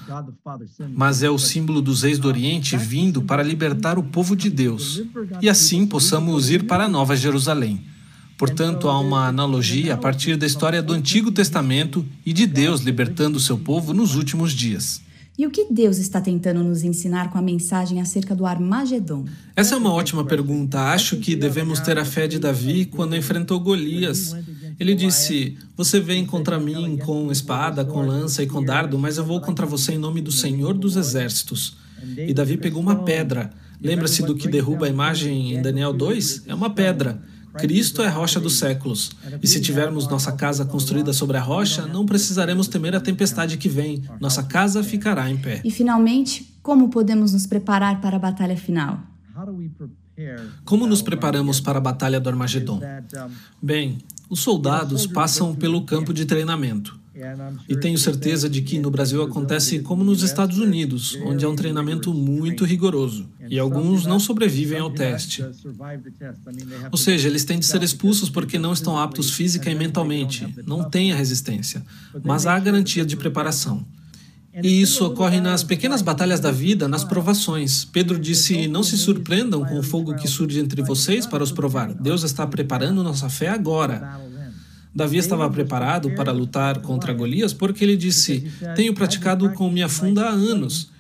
mas 0.94 1.23
é 1.23 1.29
o 1.29 1.38
símbolo 1.38 1.83
dos 1.83 2.03
reis 2.03 2.18
do 2.18 2.27
Oriente 2.27 2.77
vindo 2.77 3.20
para 3.23 3.42
libertar 3.42 3.99
o 3.99 4.03
povo 4.03 4.35
de 4.35 4.49
Deus 4.49 5.03
e 5.42 5.49
assim 5.49 5.87
possamos 5.87 6.49
ir 6.51 6.64
para 6.64 6.85
a 6.85 6.88
Nova 6.88 7.14
Jerusalém. 7.14 7.85
Portanto, 8.38 8.88
há 8.88 8.99
uma 8.99 9.27
analogia 9.27 9.92
a 9.92 9.99
partir 9.99 10.37
da 10.37 10.46
história 10.46 10.83
do 10.83 10.94
Antigo 10.94 11.31
Testamento 11.31 12.07
e 12.25 12.33
de 12.33 12.46
Deus 12.46 12.81
libertando 12.81 13.37
o 13.37 13.40
seu 13.40 13.59
povo 13.59 13.92
nos 13.92 14.16
últimos 14.16 14.53
dias. 14.53 15.03
E 15.40 15.46
o 15.46 15.51
que 15.51 15.66
Deus 15.70 15.99
está 15.99 16.20
tentando 16.20 16.62
nos 16.62 16.83
ensinar 16.83 17.31
com 17.31 17.38
a 17.38 17.42
mensagem 17.42 18.01
acerca 18.01 18.35
do 18.35 18.44
Armagedon? 18.44 19.25
Essa 19.57 19.75
é 19.75 19.79
uma 19.79 19.92
ótima 19.92 20.25
pergunta. 20.25 20.81
Acho 20.92 21.16
que 21.16 21.35
devemos 21.35 21.81
ter 21.81 21.99
a 21.99 22.05
fé 22.05 22.27
de 22.27 22.38
Davi 22.38 22.85
quando 22.85 23.16
enfrentou 23.16 23.59
Golias. 23.61 24.35
Ele 24.81 24.95
disse: 24.95 25.59
Você 25.77 26.01
vem 26.01 26.25
contra 26.25 26.59
mim 26.59 26.97
com 26.97 27.31
espada, 27.31 27.85
com 27.85 28.01
lança 28.01 28.43
e 28.43 28.47
com 28.47 28.64
dardo, 28.64 28.99
mas 28.99 29.19
eu 29.19 29.25
vou 29.25 29.38
contra 29.38 29.66
você 29.66 29.93
em 29.93 29.99
nome 29.99 30.23
do 30.23 30.33
Senhor 30.33 30.73
dos 30.73 30.97
Exércitos. 30.97 31.77
E 32.16 32.33
Davi 32.33 32.57
pegou 32.57 32.81
uma 32.81 33.05
pedra. 33.05 33.51
Lembra-se 33.79 34.23
do 34.23 34.35
que 34.35 34.49
derruba 34.49 34.87
a 34.87 34.88
imagem 34.88 35.55
em 35.55 35.61
Daniel 35.62 35.93
2? 35.93 36.45
É 36.47 36.55
uma 36.55 36.71
pedra. 36.71 37.23
Cristo 37.59 38.01
é 38.01 38.07
a 38.07 38.11
rocha 38.11 38.40
dos 38.40 38.59
séculos. 38.59 39.11
E 39.43 39.47
se 39.47 39.61
tivermos 39.61 40.09
nossa 40.09 40.33
casa 40.33 40.64
construída 40.64 41.12
sobre 41.12 41.37
a 41.37 41.40
rocha, 41.40 41.87
não 41.87 42.07
precisaremos 42.07 42.69
temer 42.69 42.95
a 42.95 43.01
tempestade 43.01 43.59
que 43.59 43.69
vem. 43.69 44.03
Nossa 44.21 44.43
casa 44.43 44.83
ficará 44.83 45.29
em 45.29 45.37
pé. 45.37 45.61
E 45.62 45.71
finalmente, 45.71 46.55
como 46.62 46.88
podemos 46.88 47.33
nos 47.33 47.47
preparar 47.47 48.01
para 48.01 48.16
a 48.16 48.21
batalha 48.21 48.57
final? 48.57 49.01
Como 50.64 50.87
nos 50.87 51.03
preparamos 51.03 51.61
para 51.61 51.79
a 51.79 51.81
batalha 51.81 52.21
do 52.21 52.29
Armagedon? 52.29 52.81
Bem, 53.61 53.99
os 54.31 54.40
soldados 54.40 55.07
passam 55.07 55.55
pelo 55.55 55.85
campo 55.85 56.14
de 56.14 56.25
treinamento. 56.25 56.99
E 57.69 57.77
tenho 57.77 57.99
certeza 57.99 58.49
de 58.49 58.62
que 58.62 58.79
no 58.79 58.90
Brasil 58.90 59.23
acontece 59.23 59.81
como 59.81 60.03
nos 60.03 60.23
Estados 60.23 60.59
Unidos, 60.59 61.19
onde 61.25 61.45
há 61.45 61.49
um 61.49 61.57
treinamento 61.57 62.14
muito 62.14 62.64
rigoroso. 62.64 63.29
E 63.49 63.59
alguns 63.59 64.07
não 64.07 64.19
sobrevivem 64.19 64.79
ao 64.79 64.90
teste. 64.90 65.45
Ou 66.90 66.97
seja, 66.97 67.29
eles 67.29 67.45
têm 67.45 67.59
de 67.59 67.66
ser 67.66 67.83
expulsos 67.83 68.31
porque 68.31 68.59
não 68.59 68.73
estão 68.73 68.97
aptos 68.97 69.33
física 69.33 69.71
e 69.71 69.75
mentalmente, 69.75 70.47
não 70.64 70.88
têm 70.88 71.12
a 71.12 71.16
resistência, 71.16 71.85
mas 72.25 72.47
há 72.47 72.55
a 72.55 72.61
garantia 72.61 73.05
de 73.05 73.16
preparação. 73.16 73.85
E 74.53 74.81
isso 74.81 75.07
ocorre 75.07 75.41
nas 75.41 75.63
pequenas 75.63 76.03
batalhas 76.03 76.41
da 76.41 76.51
vida, 76.51 76.89
nas 76.89 77.05
provações. 77.05 77.85
Pedro 77.85 78.19
disse: 78.19 78.67
Não 78.67 78.83
se 78.83 78.99
surpreendam 78.99 79.65
com 79.65 79.79
o 79.79 79.83
fogo 79.83 80.15
que 80.17 80.27
surge 80.27 80.59
entre 80.59 80.83
vocês 80.83 81.25
para 81.25 81.45
os 81.45 81.53
provar. 81.53 81.95
Deus 81.95 82.25
está 82.25 82.47
preparando 82.47 83.03
nossa 83.03 83.29
fé 83.29 83.49
agora. 83.49 84.21
Davi 84.93 85.19
estava 85.19 85.49
preparado 85.49 86.11
para 86.17 86.33
lutar 86.33 86.81
contra 86.81 87.13
Golias 87.13 87.53
porque 87.53 87.85
ele 87.85 87.97
disse: 87.97 88.51
Tenho 88.75 88.93
praticado 88.93 89.51
com 89.53 89.71
minha 89.71 89.89
funda 89.89 90.27
há 90.27 90.31
anos. 90.31 90.91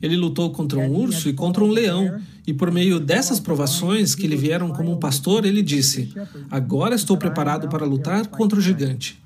Ele 0.00 0.16
lutou 0.16 0.50
contra 0.50 0.78
um 0.78 0.94
urso 0.96 1.28
e 1.28 1.34
contra 1.34 1.62
um 1.62 1.68
leão, 1.68 2.18
e 2.46 2.54
por 2.54 2.70
meio 2.70 2.98
dessas 2.98 3.38
provações 3.38 4.14
que 4.14 4.26
lhe 4.26 4.36
vieram 4.36 4.70
como 4.70 4.92
um 4.92 4.98
pastor, 4.98 5.44
ele 5.44 5.62
disse: 5.62 6.12
Agora 6.50 6.94
estou 6.94 7.16
preparado 7.16 7.68
para 7.68 7.86
lutar 7.86 8.26
contra 8.26 8.58
o 8.58 8.62
gigante. 8.62 9.22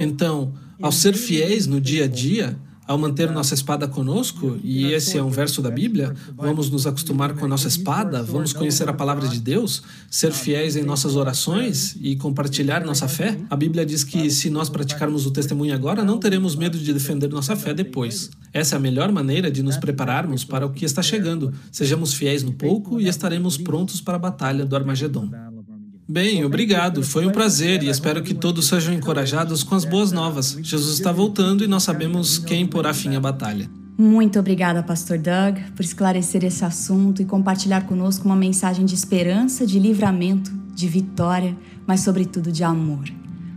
Então, 0.00 0.54
ao 0.82 0.92
ser 0.92 1.14
fiéis 1.14 1.66
no 1.66 1.80
dia 1.80 2.04
a 2.04 2.08
dia, 2.08 2.58
ao 2.86 2.98
manter 2.98 3.30
nossa 3.30 3.54
espada 3.54 3.86
conosco, 3.86 4.58
e 4.62 4.92
esse 4.92 5.16
é 5.16 5.22
um 5.22 5.30
verso 5.30 5.62
da 5.62 5.70
Bíblia, 5.70 6.12
vamos 6.36 6.68
nos 6.68 6.86
acostumar 6.86 7.32
com 7.34 7.44
a 7.44 7.48
nossa 7.48 7.68
espada, 7.68 8.22
vamos 8.22 8.52
conhecer 8.52 8.88
a 8.88 8.92
palavra 8.92 9.28
de 9.28 9.40
Deus, 9.40 9.82
ser 10.10 10.32
fiéis 10.32 10.76
em 10.76 10.82
nossas 10.82 11.14
orações 11.14 11.96
e 12.00 12.16
compartilhar 12.16 12.84
nossa 12.84 13.06
fé. 13.06 13.38
A 13.48 13.56
Bíblia 13.56 13.86
diz 13.86 14.02
que 14.02 14.28
se 14.30 14.50
nós 14.50 14.68
praticarmos 14.68 15.24
o 15.26 15.30
testemunho 15.30 15.74
agora, 15.74 16.04
não 16.04 16.18
teremos 16.18 16.56
medo 16.56 16.76
de 16.76 16.92
defender 16.92 17.28
nossa 17.28 17.54
fé 17.54 17.72
depois. 17.72 18.30
Essa 18.52 18.74
é 18.74 18.78
a 18.78 18.80
melhor 18.80 19.12
maneira 19.12 19.50
de 19.50 19.62
nos 19.62 19.76
prepararmos 19.76 20.44
para 20.44 20.66
o 20.66 20.70
que 20.70 20.84
está 20.84 21.02
chegando. 21.02 21.52
Sejamos 21.70 22.12
fiéis 22.12 22.42
no 22.42 22.52
pouco 22.52 23.00
e 23.00 23.08
estaremos 23.08 23.56
prontos 23.56 24.00
para 24.00 24.16
a 24.16 24.18
batalha 24.18 24.66
do 24.66 24.76
Armagedon. 24.76 25.51
Bem, 26.08 26.44
obrigado. 26.44 27.02
Foi 27.02 27.26
um 27.26 27.30
prazer 27.30 27.82
e 27.82 27.88
espero 27.88 28.22
que 28.22 28.34
todos 28.34 28.66
sejam 28.66 28.92
encorajados 28.92 29.62
com 29.62 29.74
as 29.74 29.84
boas 29.84 30.12
novas. 30.12 30.58
Jesus 30.60 30.94
está 30.94 31.12
voltando 31.12 31.64
e 31.64 31.66
nós 31.66 31.84
sabemos 31.84 32.38
quem 32.38 32.66
porá 32.66 32.92
fim 32.92 33.14
à 33.14 33.20
batalha. 33.20 33.70
Muito 33.96 34.38
obrigada, 34.38 34.82
Pastor 34.82 35.18
Doug, 35.18 35.58
por 35.76 35.84
esclarecer 35.84 36.44
esse 36.44 36.64
assunto 36.64 37.22
e 37.22 37.24
compartilhar 37.24 37.86
conosco 37.86 38.24
uma 38.24 38.34
mensagem 38.34 38.84
de 38.84 38.94
esperança, 38.94 39.66
de 39.66 39.78
livramento, 39.78 40.50
de 40.74 40.88
vitória, 40.88 41.56
mas 41.86 42.00
sobretudo 42.00 42.50
de 42.50 42.64
amor. 42.64 43.04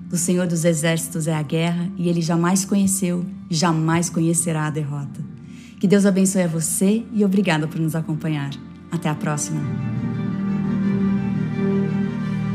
Do 0.08 0.18
Senhor 0.18 0.46
dos 0.46 0.64
Exércitos 0.64 1.28
é 1.28 1.34
a 1.34 1.42
guerra 1.42 1.90
e 1.98 2.08
ele 2.08 2.22
jamais 2.22 2.64
conheceu, 2.64 3.26
jamais 3.50 4.10
conhecerá 4.10 4.68
a 4.68 4.70
derrota. 4.70 5.20
Que 5.80 5.88
Deus 5.88 6.06
abençoe 6.06 6.44
a 6.44 6.48
você 6.48 7.04
e 7.12 7.26
obrigada 7.26 7.68
por 7.68 7.80
nos 7.80 7.96
acompanhar. 7.96 8.52
Até 8.92 9.10
a 9.10 9.16
próxima. 9.16 10.25